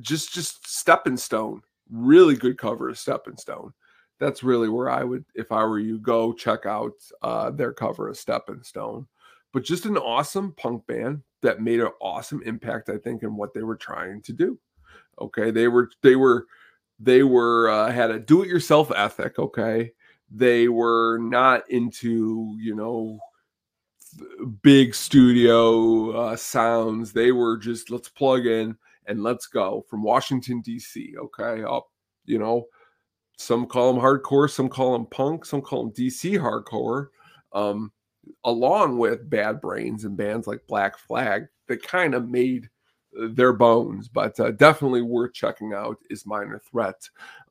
just 0.00 0.32
just 0.32 0.66
Stepping 0.66 1.16
Stone, 1.16 1.62
really 1.90 2.34
good 2.34 2.58
cover 2.58 2.88
of 2.88 2.98
Stepping 2.98 3.36
Stone. 3.36 3.72
That's 4.18 4.42
really 4.42 4.68
where 4.68 4.90
I 4.90 5.04
would, 5.04 5.24
if 5.34 5.52
I 5.52 5.64
were 5.64 5.78
you, 5.80 5.98
go 5.98 6.32
check 6.32 6.66
out 6.66 6.92
uh, 7.22 7.50
their 7.50 7.72
cover 7.72 8.08
of 8.08 8.16
Stepping 8.16 8.62
Stone. 8.62 9.06
But 9.52 9.64
just 9.64 9.86
an 9.86 9.96
awesome 9.96 10.52
punk 10.56 10.86
band 10.86 11.22
that 11.42 11.60
made 11.60 11.80
an 11.80 11.90
awesome 12.00 12.42
impact, 12.44 12.88
I 12.88 12.98
think, 12.98 13.22
in 13.22 13.36
what 13.36 13.52
they 13.52 13.62
were 13.62 13.76
trying 13.76 14.22
to 14.22 14.32
do. 14.32 14.58
Okay, 15.20 15.50
they 15.50 15.68
were 15.68 15.90
they 16.02 16.16
were 16.16 16.46
they 17.02 17.24
were 17.24 17.68
uh, 17.68 17.90
had 17.90 18.10
a 18.10 18.18
do-it-yourself 18.18 18.92
ethic. 18.94 19.38
Okay, 19.38 19.92
they 20.30 20.68
were 20.68 21.18
not 21.18 21.68
into 21.68 22.56
you 22.60 22.74
know 22.74 23.18
big 24.62 24.94
studio 24.94 26.10
uh, 26.12 26.36
sounds. 26.36 27.12
They 27.12 27.32
were 27.32 27.56
just 27.56 27.90
let's 27.90 28.08
plug 28.08 28.46
in 28.46 28.76
and 29.06 29.22
let's 29.22 29.46
go 29.46 29.84
from 29.88 30.02
Washington 30.02 30.60
D.C. 30.60 31.14
Okay, 31.18 31.64
up 31.64 31.88
you 32.24 32.38
know 32.38 32.66
some 33.36 33.66
call 33.66 33.92
them 33.92 34.02
hardcore, 34.02 34.48
some 34.48 34.68
call 34.68 34.92
them 34.92 35.06
punk, 35.06 35.44
some 35.44 35.60
call 35.60 35.84
them 35.84 35.92
DC 35.92 36.38
hardcore. 36.38 37.08
Um, 37.52 37.92
along 38.44 38.98
with 38.98 39.28
Bad 39.28 39.60
Brains 39.60 40.04
and 40.04 40.16
bands 40.16 40.46
like 40.46 40.60
Black 40.68 40.96
Flag 40.96 41.48
that 41.66 41.82
kind 41.82 42.14
of 42.14 42.28
made 42.28 42.68
their 43.12 43.52
bones, 43.52 44.08
but 44.08 44.38
uh, 44.40 44.52
definitely 44.52 45.02
worth 45.02 45.32
checking 45.34 45.72
out 45.72 45.98
is 46.10 46.26
Minor 46.26 46.60
Threat. 46.70 47.08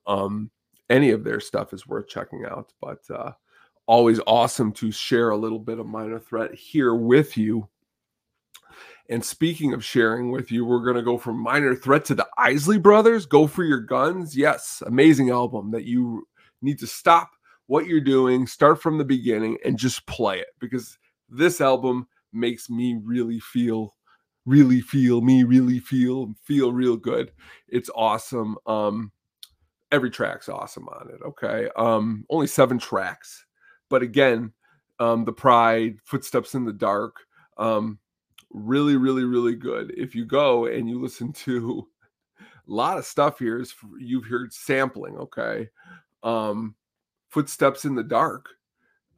Um, 0.08 0.50
any 0.90 1.12
of 1.12 1.24
their 1.24 1.40
stuff 1.40 1.74
is 1.74 1.88
worth 1.88 2.08
checking 2.08 2.46
out, 2.46 2.74
but 2.82 3.00
uh, 3.10 3.32
always 3.86 4.20
awesome 4.28 4.72
to 4.74 4.92
share 4.92 5.30
a 5.30 5.38
little 5.38 5.60
bit 5.60 5.80
of 5.80 5.88
Minor 5.88 6.20
Threat 6.20 6.54
here 6.54 6.96
with 6.96 7.38
you. 7.38 7.68
And 9.10 9.24
speaking 9.24 9.74
of 9.74 9.84
sharing 9.84 10.32
with 10.32 10.52
you, 10.52 10.66
we're 10.66 10.84
going 10.84 10.96
to 10.96 11.02
go 11.02 11.18
from 11.18 11.38
Minor 11.38 11.76
Threat 11.76 12.06
to 12.06 12.16
the 12.16 12.28
Isley 12.38 12.78
Brothers. 12.78 13.26
Go 13.26 13.48
for 13.48 13.64
your 13.64 13.80
guns. 13.80 14.38
Yes, 14.38 14.82
amazing 14.86 15.30
album 15.30 15.72
that 15.72 15.84
you 15.84 16.28
need 16.62 16.80
to 16.80 16.88
stop 16.88 17.30
what 17.68 17.88
you're 17.88 18.02
doing, 18.02 18.48
start 18.48 18.82
from 18.82 18.98
the 18.98 19.06
beginning, 19.06 19.58
and 19.66 19.78
just 19.78 20.06
play 20.06 20.40
it 20.40 20.50
because 20.60 20.98
this 21.30 21.62
album 21.62 22.08
makes 22.34 22.70
me 22.70 22.98
really 23.04 23.40
feel 23.40 23.96
really 24.46 24.82
feel 24.82 25.22
me 25.22 25.44
really 25.44 25.80
feel 25.80 26.34
feel 26.44 26.74
real 26.74 26.98
good. 26.98 27.32
It's 27.68 27.90
awesome 27.96 28.58
um 28.66 29.12
every 29.92 30.10
track's 30.10 30.50
awesome 30.50 30.88
on 30.88 31.10
it 31.10 31.22
okay? 31.26 31.70
Um 31.76 32.26
only 32.30 32.48
seven 32.48 32.80
tracks 32.80 33.46
but 33.90 34.02
again 34.02 34.52
um 35.00 35.26
the 35.26 35.34
pride 35.34 35.98
footsteps 36.06 36.56
in 36.56 36.66
the 36.66 36.74
dark 36.74 37.18
um 37.58 38.00
really 38.50 38.98
really 38.98 39.26
really 39.26 39.56
good. 39.56 39.94
If 39.96 40.16
you 40.16 40.26
go 40.26 40.66
and 40.66 40.90
you 40.90 41.00
listen 41.00 41.34
to 41.46 41.88
a 42.40 42.44
lot 42.66 42.98
of 42.98 43.06
stuff 43.06 43.40
here 43.40 43.60
is 43.60 43.74
you've 44.00 44.26
heard 44.26 44.54
sampling 44.54 45.18
okay? 45.18 45.70
Um 46.24 46.76
footsteps 47.30 47.86
in 47.86 47.96
the 47.96 48.04
dark 48.04 48.50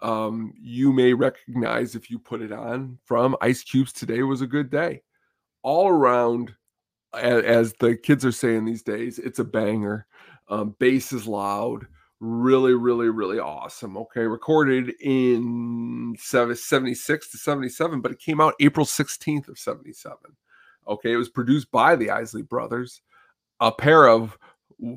um 0.01 0.53
you 0.59 0.91
may 0.91 1.13
recognize 1.13 1.95
if 1.95 2.11
you 2.11 2.19
put 2.19 2.41
it 2.41 2.51
on 2.51 2.99
from 3.05 3.37
ice 3.39 3.63
cubes 3.63 3.93
today 3.93 4.21
was 4.21 4.41
a 4.41 4.47
good 4.47 4.69
day 4.69 5.01
all 5.63 5.87
around 5.87 6.53
as, 7.13 7.73
the 7.79 7.95
kids 7.95 8.25
are 8.25 8.31
saying 8.31 8.65
these 8.65 8.83
days 8.83 9.19
it's 9.19 9.39
a 9.39 9.43
banger. 9.43 10.05
Um 10.49 10.75
bass 10.79 11.13
is 11.13 11.27
loud 11.27 11.87
really 12.19 12.73
really 12.73 13.09
really 13.09 13.39
awesome 13.39 13.97
okay? 13.97 14.21
Recorded 14.21 14.93
in 15.01 16.15
76 16.17 17.31
to 17.31 17.37
77 17.37 18.01
but 18.01 18.11
it 18.11 18.19
came 18.19 18.39
out 18.39 18.53
april 18.59 18.85
16th 18.85 19.49
of 19.49 19.57
77 19.57 20.17
okay? 20.87 21.11
It 21.13 21.17
was 21.17 21.29
produced 21.29 21.69
by 21.71 21.95
the 21.95 22.09
isley 22.09 22.41
brothers 22.41 23.01
a 23.59 23.71
pair 23.71 24.07
of 24.07 24.37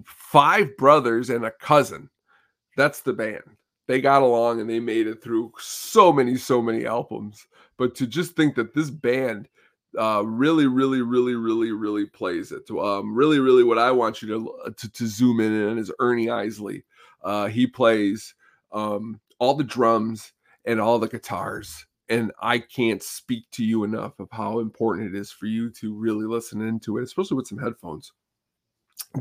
five 0.05 0.76
brothers 0.76 1.31
and 1.31 1.44
a 1.44 1.50
cousin. 1.50 2.11
That's 2.76 3.00
the 3.00 3.12
band. 3.12 3.42
They 3.87 4.00
got 4.00 4.22
along 4.22 4.61
and 4.61 4.68
they 4.68 4.81
made 4.81 5.07
it 5.07 5.22
through 5.22 5.52
so 5.59 6.12
many 6.12 6.37
so 6.37 6.61
many 6.61 6.87
albums 6.87 7.46
but 7.79 7.94
to 7.94 8.07
just 8.07 8.35
think 8.35 8.55
that 8.57 8.74
this 8.74 8.90
band 8.90 9.48
uh, 9.99 10.22
really, 10.25 10.66
really, 10.66 11.03
really, 11.03 11.35
really, 11.35 11.72
really 11.72 12.07
plays 12.07 12.53
it. 12.53 12.70
Um, 12.70 13.14
really, 13.14 13.38
really, 13.38 13.64
what 13.64 13.79
I 13.79 13.90
want 13.90 14.22
you 14.22 14.29
to 14.29 14.72
to, 14.72 14.92
to 14.92 15.07
zoom 15.07 15.40
in 15.40 15.68
on 15.68 15.79
is 15.79 15.92
Ernie 15.99 16.31
Isley. 16.31 16.85
Uh, 17.22 17.46
he 17.46 17.66
plays 17.66 18.35
um, 18.72 19.20
all 19.38 19.55
the 19.55 19.64
drums 19.64 20.33
and 20.64 20.81
all 20.81 20.99
the 20.99 21.09
guitars. 21.09 21.87
And 22.09 22.31
I 22.40 22.59
can't 22.59 23.03
speak 23.03 23.51
to 23.53 23.64
you 23.64 23.83
enough 23.83 24.20
of 24.20 24.29
how 24.31 24.61
important 24.61 25.12
it 25.14 25.18
is 25.18 25.33
for 25.33 25.46
you 25.46 25.70
to 25.70 25.92
really 25.92 26.25
listen 26.25 26.61
into 26.61 26.99
it, 26.99 27.05
especially 27.05 27.37
with 27.37 27.49
some 27.49 27.59
headphones. 27.59 28.12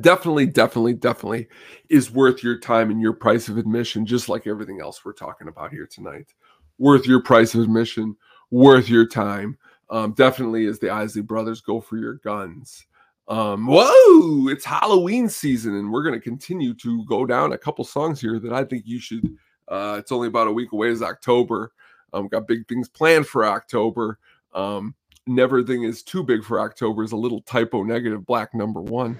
Definitely, 0.01 0.45
definitely, 0.47 0.93
definitely 0.93 1.47
is 1.89 2.11
worth 2.11 2.43
your 2.43 2.59
time 2.59 2.91
and 2.91 3.01
your 3.01 3.13
price 3.13 3.49
of 3.49 3.57
admission, 3.57 4.05
just 4.05 4.29
like 4.29 4.45
everything 4.45 4.81
else 4.81 5.03
we're 5.03 5.13
talking 5.13 5.47
about 5.47 5.71
here 5.71 5.87
tonight. 5.87 6.33
Worth 6.77 7.07
your 7.07 7.21
price 7.21 7.55
of 7.55 7.61
admission, 7.61 8.15
worth 8.51 8.87
your 8.87 9.07
time. 9.07 9.57
Um, 9.89 10.13
definitely 10.13 10.65
is 10.65 10.79
the 10.79 10.89
Isley 10.89 11.21
Brothers 11.21 11.61
go 11.61 11.79
for 11.79 11.97
your 11.97 12.15
guns. 12.15 12.85
Um, 13.27 13.65
whoa, 13.67 14.49
it's 14.49 14.65
Halloween 14.65 15.29
season, 15.29 15.75
and 15.75 15.91
we're 15.91 16.03
going 16.03 16.13
to 16.13 16.21
continue 16.21 16.73
to 16.75 17.05
go 17.05 17.25
down 17.25 17.53
a 17.53 17.57
couple 17.57 17.83
songs 17.83 18.21
here 18.21 18.39
that 18.39 18.53
I 18.53 18.63
think 18.63 18.83
you 18.85 18.99
should. 18.99 19.35
Uh, 19.67 19.97
it's 19.99 20.11
only 20.11 20.27
about 20.27 20.47
a 20.47 20.51
week 20.51 20.71
away, 20.73 20.89
is 20.89 21.01
October. 21.01 21.71
Um, 22.13 22.27
got 22.27 22.47
big 22.47 22.67
things 22.67 22.87
planned 22.87 23.27
for 23.27 23.45
October. 23.45 24.19
Um, 24.53 24.95
never 25.27 25.63
thing 25.63 25.83
is 25.83 26.03
too 26.03 26.23
big 26.23 26.43
for 26.43 26.59
October 26.59 27.03
is 27.03 27.11
a 27.11 27.17
little 27.17 27.41
Type 27.41 27.73
O 27.73 27.83
Negative 27.83 28.25
black 28.25 28.53
number 28.53 28.81
one. 28.81 29.17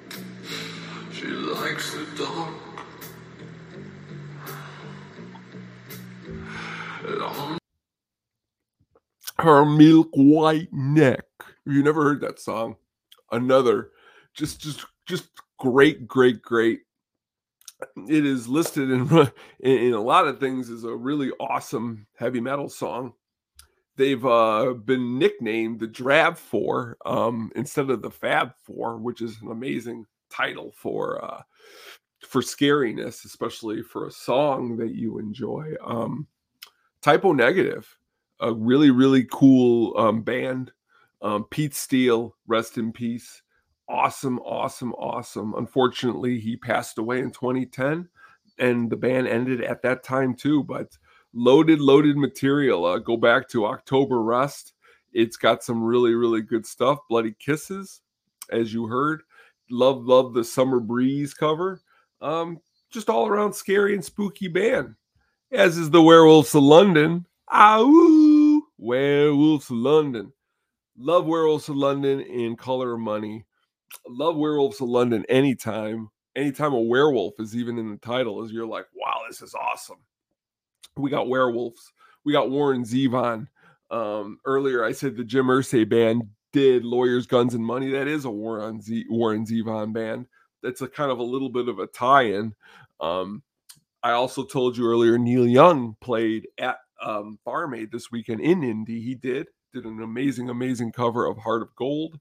She 1.11 1.25
likes 1.27 1.93
the 1.93 2.05
dark. 2.17 2.53
Long 7.07 7.57
Her 9.39 9.65
milk 9.65 10.09
white 10.13 10.71
neck. 10.71 11.25
You 11.65 11.83
never 11.83 12.03
heard 12.03 12.21
that 12.21 12.39
song? 12.39 12.75
Another 13.31 13.91
just 14.35 14.61
just 14.61 14.85
just 15.05 15.29
great 15.57 16.07
great 16.07 16.41
great 16.41 16.81
it 18.07 18.25
is 18.25 18.47
listed 18.47 18.89
in, 18.91 19.31
in 19.61 19.93
a 19.93 20.01
lot 20.01 20.27
of 20.27 20.39
things 20.39 20.69
as 20.69 20.83
a 20.83 20.95
really 20.95 21.31
awesome 21.39 22.05
heavy 22.17 22.39
metal 22.39 22.69
song 22.69 23.13
they've 23.95 24.25
uh 24.25 24.73
been 24.85 25.17
nicknamed 25.17 25.79
the 25.79 25.87
drab 25.87 26.37
four 26.37 26.97
um 27.05 27.51
instead 27.55 27.89
of 27.89 28.01
the 28.01 28.11
fab 28.11 28.51
four 28.63 28.97
which 28.97 29.21
is 29.21 29.41
an 29.41 29.51
amazing 29.51 30.05
title 30.29 30.71
for 30.75 31.23
uh 31.23 31.41
for 32.21 32.41
scariness 32.41 33.23
especially 33.25 33.81
for 33.81 34.07
a 34.07 34.11
song 34.11 34.75
that 34.75 34.93
you 34.93 35.17
enjoy 35.17 35.73
um 35.83 36.27
Type 37.01 37.23
O 37.23 37.33
Negative 37.33 37.87
a 38.39 38.53
really 38.53 38.91
really 38.91 39.25
cool 39.31 39.97
um 39.97 40.21
band 40.21 40.71
um 41.21 41.45
pete 41.45 41.73
steele 41.73 42.35
rest 42.47 42.77
in 42.77 42.91
peace 42.91 43.41
awesome, 43.87 44.39
awesome, 44.39 44.93
awesome. 44.93 45.53
Unfortunately, 45.55 46.39
he 46.39 46.57
passed 46.57 46.97
away 46.97 47.19
in 47.19 47.31
2010, 47.31 48.07
and 48.57 48.89
the 48.89 48.97
band 48.97 49.27
ended 49.27 49.61
at 49.61 49.81
that 49.83 50.03
time 50.03 50.33
too. 50.33 50.63
But 50.63 50.97
loaded, 51.33 51.79
loaded 51.79 52.17
material. 52.17 52.85
Uh, 52.85 52.99
go 52.99 53.17
back 53.17 53.47
to 53.49 53.65
October 53.65 54.21
Rust. 54.21 54.73
It's 55.13 55.37
got 55.37 55.63
some 55.63 55.83
really, 55.83 56.13
really 56.13 56.41
good 56.41 56.65
stuff. 56.65 56.99
Bloody 57.09 57.35
Kisses, 57.39 58.01
as 58.51 58.73
you 58.73 58.87
heard. 58.87 59.23
Love, 59.69 60.05
love 60.05 60.33
the 60.33 60.43
Summer 60.43 60.79
Breeze 60.79 61.33
cover. 61.33 61.81
Um, 62.21 62.59
just 62.91 63.09
all 63.09 63.27
around 63.27 63.53
scary 63.53 63.93
and 63.93 64.03
spooky 64.03 64.47
band. 64.47 64.95
As 65.51 65.77
is 65.77 65.89
the 65.89 66.01
Werewolves 66.01 66.53
of 66.53 66.63
London. 66.63 67.25
Ow! 67.53 68.24
Werewolves 68.77 69.69
of 69.69 69.77
London. 69.77 70.31
Love 70.97 71.25
Werewolves 71.25 71.69
of 71.69 71.75
London 71.75 72.21
in 72.21 72.55
Color 72.55 72.93
of 72.93 72.99
Money 73.01 73.45
love 74.07 74.35
Werewolves 74.35 74.81
of 74.81 74.89
London 74.89 75.25
anytime. 75.29 76.09
Anytime 76.35 76.73
a 76.73 76.81
werewolf 76.81 77.35
is 77.39 77.55
even 77.55 77.77
in 77.77 77.89
the 77.91 77.97
title, 77.97 78.43
is 78.43 78.51
you're 78.51 78.65
like, 78.65 78.85
wow, 78.93 79.21
this 79.27 79.41
is 79.41 79.55
awesome. 79.55 79.99
We 80.97 81.09
got 81.09 81.29
werewolves. 81.29 81.93
We 82.25 82.33
got 82.33 82.49
Warren 82.49 82.83
Zevon. 82.83 83.47
Um, 83.89 84.39
earlier, 84.45 84.83
I 84.83 84.91
said 84.91 85.15
the 85.15 85.23
Jim 85.23 85.45
Irsay 85.45 85.87
band 85.87 86.23
did 86.51 86.83
Lawyers, 86.83 87.25
Guns, 87.25 87.53
and 87.53 87.63
Money. 87.65 87.91
That 87.91 88.07
is 88.07 88.25
a 88.25 88.29
Warren, 88.29 88.81
Z- 88.81 89.05
Warren 89.09 89.45
Zevon 89.45 89.93
band. 89.93 90.25
That's 90.61 90.81
a 90.81 90.87
kind 90.87 91.11
of 91.11 91.19
a 91.19 91.23
little 91.23 91.49
bit 91.49 91.69
of 91.69 91.79
a 91.79 91.87
tie-in. 91.87 92.53
Um, 92.99 93.43
I 94.03 94.11
also 94.11 94.43
told 94.43 94.75
you 94.77 94.85
earlier 94.85 95.17
Neil 95.17 95.47
Young 95.47 95.95
played 96.01 96.47
at 96.57 96.77
um, 97.05 97.39
Farm 97.45 97.73
Aid 97.73 97.91
this 97.91 98.11
weekend 98.11 98.41
in 98.41 98.63
Indy. 98.63 99.01
He 99.01 99.15
did 99.15 99.47
did 99.73 99.85
an 99.85 100.01
amazing, 100.01 100.49
amazing 100.49 100.91
cover 100.91 101.25
of 101.25 101.37
Heart 101.37 101.61
of 101.61 101.75
Gold 101.75 102.19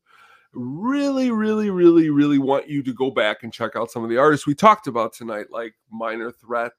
really, 0.55 1.31
really, 1.31 1.70
really, 1.70 2.11
really 2.11 2.38
want 2.38 2.68
you 2.68 2.83
to 2.83 2.92
go 2.92 3.11
back 3.11 3.42
and 3.42 3.53
check 3.53 3.77
out 3.77 3.90
some 3.90 4.05
of 4.05 4.11
the 4.11 4.16
artists 4.16 4.47
we 4.47 4.55
talked 4.55 4.87
about 4.87 5.12
tonight, 5.12 5.47
like 5.51 5.75
Minor 5.90 6.31
Threat 6.31 6.73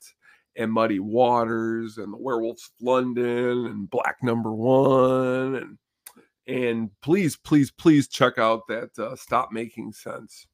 and 0.55 0.71
Muddy 0.71 0.99
Waters 0.99 1.97
and 1.97 2.13
the 2.13 2.17
Werewolves 2.17 2.71
of 2.79 2.85
London 2.85 3.65
and 3.65 3.89
Black 3.89 4.17
Number 4.23 4.53
One 4.53 5.55
and 5.55 5.77
and 6.47 6.91
please, 7.01 7.35
please, 7.35 7.71
please 7.71 8.07
check 8.07 8.37
out 8.37 8.67
that 8.67 8.91
uh, 8.99 9.15
Stop 9.15 9.51
Making 9.51 9.91
Sense. 9.91 10.45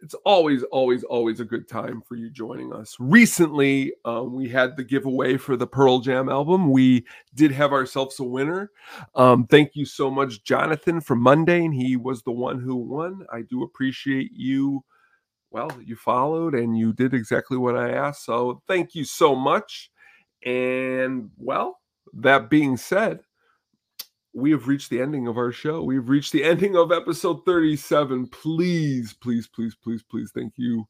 It's 0.00 0.14
always, 0.24 0.62
always, 0.64 1.02
always 1.02 1.40
a 1.40 1.44
good 1.44 1.68
time 1.68 2.02
for 2.06 2.14
you 2.14 2.30
joining 2.30 2.72
us. 2.72 2.96
Recently, 3.00 3.92
um, 4.04 4.32
we 4.32 4.48
had 4.48 4.76
the 4.76 4.84
giveaway 4.84 5.36
for 5.36 5.56
the 5.56 5.66
Pearl 5.66 5.98
Jam 5.98 6.28
album. 6.28 6.70
We 6.70 7.04
did 7.34 7.50
have 7.50 7.72
ourselves 7.72 8.20
a 8.20 8.24
winner. 8.24 8.70
Um, 9.16 9.46
thank 9.48 9.74
you 9.74 9.84
so 9.84 10.08
much, 10.08 10.44
Jonathan 10.44 11.00
from 11.00 11.20
Monday, 11.20 11.64
and 11.64 11.74
he 11.74 11.96
was 11.96 12.22
the 12.22 12.30
one 12.30 12.60
who 12.60 12.76
won. 12.76 13.26
I 13.32 13.42
do 13.42 13.64
appreciate 13.64 14.30
you. 14.32 14.84
Well, 15.50 15.70
you 15.84 15.96
followed 15.96 16.54
and 16.54 16.78
you 16.78 16.92
did 16.92 17.14
exactly 17.14 17.56
what 17.56 17.76
I 17.76 17.90
asked. 17.90 18.24
So 18.24 18.62
thank 18.68 18.94
you 18.94 19.04
so 19.04 19.34
much. 19.34 19.90
And 20.44 21.30
well, 21.36 21.80
that 22.12 22.50
being 22.50 22.76
said, 22.76 23.20
we 24.32 24.50
have 24.50 24.68
reached 24.68 24.90
the 24.90 25.00
ending 25.00 25.26
of 25.26 25.36
our 25.36 25.52
show. 25.52 25.82
We've 25.82 26.08
reached 26.08 26.32
the 26.32 26.44
ending 26.44 26.76
of 26.76 26.92
episode 26.92 27.44
37. 27.44 28.28
Please, 28.28 29.12
please, 29.14 29.46
please, 29.46 29.74
please, 29.74 30.02
please, 30.02 30.30
thank 30.34 30.54
you. 30.56 30.86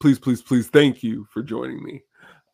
Please, 0.00 0.18
please, 0.18 0.40
please, 0.40 0.68
thank 0.68 1.02
you 1.02 1.26
for 1.32 1.42
joining 1.42 1.82
me. 1.82 2.02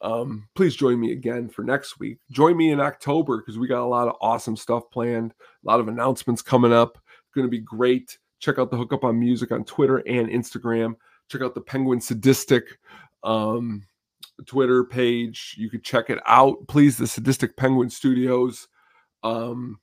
Um, 0.01 0.49
please 0.55 0.75
join 0.75 1.01
me 1.01 1.13
again 1.13 1.49
for 1.49 1.63
next 1.63 1.99
week. 1.99 2.19
Join 2.31 2.57
me 2.57 2.71
in 2.71 2.81
October 2.81 3.39
because 3.39 3.59
we 3.59 3.69
got 3.69 3.85
a 3.85 3.87
lot 3.87 4.09
of 4.09 4.17
awesome 4.21 4.57
stuff 4.57 4.91
planned, 4.91 5.33
a 5.33 5.67
lot 5.67 5.81
of 5.81 5.89
announcements 5.89 6.43
coming 6.43 6.73
up. 6.73 6.99
It's 7.07 7.35
going 7.35 7.47
to 7.47 7.51
be 7.51 7.61
great. 7.61 8.19
Check 8.39 8.59
out 8.59 8.71
the 8.71 8.77
Hookup 8.77 9.05
on 9.05 9.19
Music 9.19 9.53
on 9.53 9.65
Twitter 9.65 9.99
and 10.07 10.29
Instagram. 10.29 10.97
Check 11.29 11.43
out 11.43 11.55
the 11.55 11.61
Penguin 11.61 12.01
Sadistic 12.01 12.79
um, 13.23 13.83
Twitter 14.47 14.85
page. 14.85 15.55
You 15.57 15.71
could 15.71 15.85
check 15.85 16.11
it 16.11 16.19
out. 16.27 16.67
Please, 16.69 16.99
the 16.99 17.07
Sadistic 17.07 17.57
Penguin 17.57 17.89
Studios. 17.89 18.69
Um, 19.23 19.79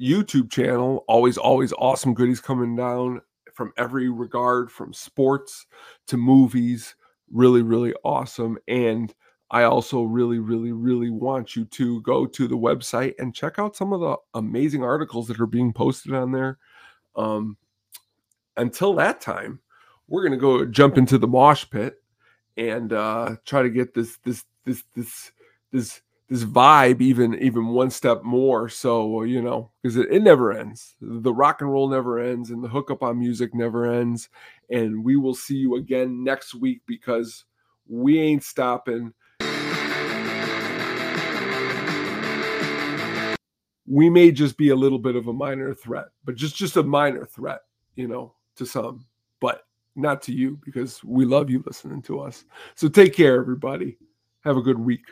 YouTube 0.00 0.50
channel. 0.50 1.04
Always, 1.06 1.36
always 1.36 1.72
awesome 1.74 2.14
goodies 2.14 2.40
coming 2.40 2.74
down 2.74 3.20
from 3.52 3.72
every 3.76 4.08
regard, 4.08 4.70
from 4.70 4.92
sports 4.92 5.66
to 6.06 6.16
movies. 6.16 6.94
Really, 7.30 7.62
really 7.62 7.94
awesome. 8.04 8.58
And 8.66 9.14
I 9.50 9.64
also 9.64 10.02
really, 10.02 10.38
really, 10.38 10.72
really 10.72 11.10
want 11.10 11.56
you 11.56 11.64
to 11.66 12.00
go 12.02 12.24
to 12.24 12.48
the 12.48 12.56
website 12.56 13.14
and 13.18 13.34
check 13.34 13.58
out 13.58 13.76
some 13.76 13.92
of 13.92 14.00
the 14.00 14.16
amazing 14.34 14.82
articles 14.82 15.26
that 15.28 15.40
are 15.40 15.46
being 15.46 15.72
posted 15.72 16.14
on 16.14 16.32
there. 16.32 16.58
Um, 17.16 17.56
until 18.56 18.94
that 18.94 19.20
time, 19.20 19.60
we're 20.06 20.22
gonna 20.22 20.36
go 20.36 20.64
jump 20.64 20.98
into 20.98 21.18
the 21.18 21.26
mosh 21.26 21.66
pit 21.68 21.96
and 22.56 22.92
uh, 22.92 23.36
try 23.44 23.62
to 23.62 23.70
get 23.70 23.92
this, 23.92 24.18
this, 24.24 24.44
this, 24.64 24.84
this, 24.94 25.32
this 25.72 26.02
this 26.30 26.44
vibe 26.44 27.00
even 27.00 27.34
even 27.42 27.66
one 27.66 27.90
step 27.90 28.22
more. 28.22 28.68
So 28.68 29.24
you 29.24 29.42
know 29.42 29.72
because 29.82 29.96
it, 29.96 30.10
it 30.10 30.22
never 30.22 30.52
ends. 30.52 30.94
The 31.00 31.34
rock 31.34 31.60
and 31.60 31.70
roll 31.70 31.88
never 31.88 32.20
ends 32.20 32.50
and 32.50 32.62
the 32.62 32.68
hookup 32.68 33.02
on 33.02 33.18
music 33.18 33.52
never 33.52 33.84
ends. 33.92 34.28
And 34.70 35.04
we 35.04 35.16
will 35.16 35.34
see 35.34 35.56
you 35.56 35.74
again 35.74 36.22
next 36.22 36.54
week 36.54 36.82
because 36.86 37.44
we 37.88 38.20
ain't 38.20 38.44
stopping. 38.44 39.12
We 43.86 44.08
may 44.08 44.30
just 44.30 44.56
be 44.56 44.68
a 44.68 44.76
little 44.76 45.00
bit 45.00 45.16
of 45.16 45.26
a 45.26 45.32
minor 45.32 45.74
threat 45.74 46.06
but 46.24 46.36
just 46.36 46.54
just 46.54 46.76
a 46.76 46.82
minor 46.82 47.26
threat 47.26 47.62
you 47.96 48.06
know 48.06 48.34
to 48.54 48.64
some 48.64 49.04
but 49.40 49.64
not 49.96 50.22
to 50.22 50.32
you 50.32 50.60
because 50.64 51.02
we 51.02 51.24
love 51.24 51.50
you 51.50 51.60
listening 51.66 52.02
to 52.02 52.20
us. 52.20 52.44
So 52.76 52.88
take 52.88 53.14
care 53.14 53.40
everybody. 53.40 53.98
Have 54.44 54.56
a 54.56 54.62
good 54.62 54.78
week 54.78 55.02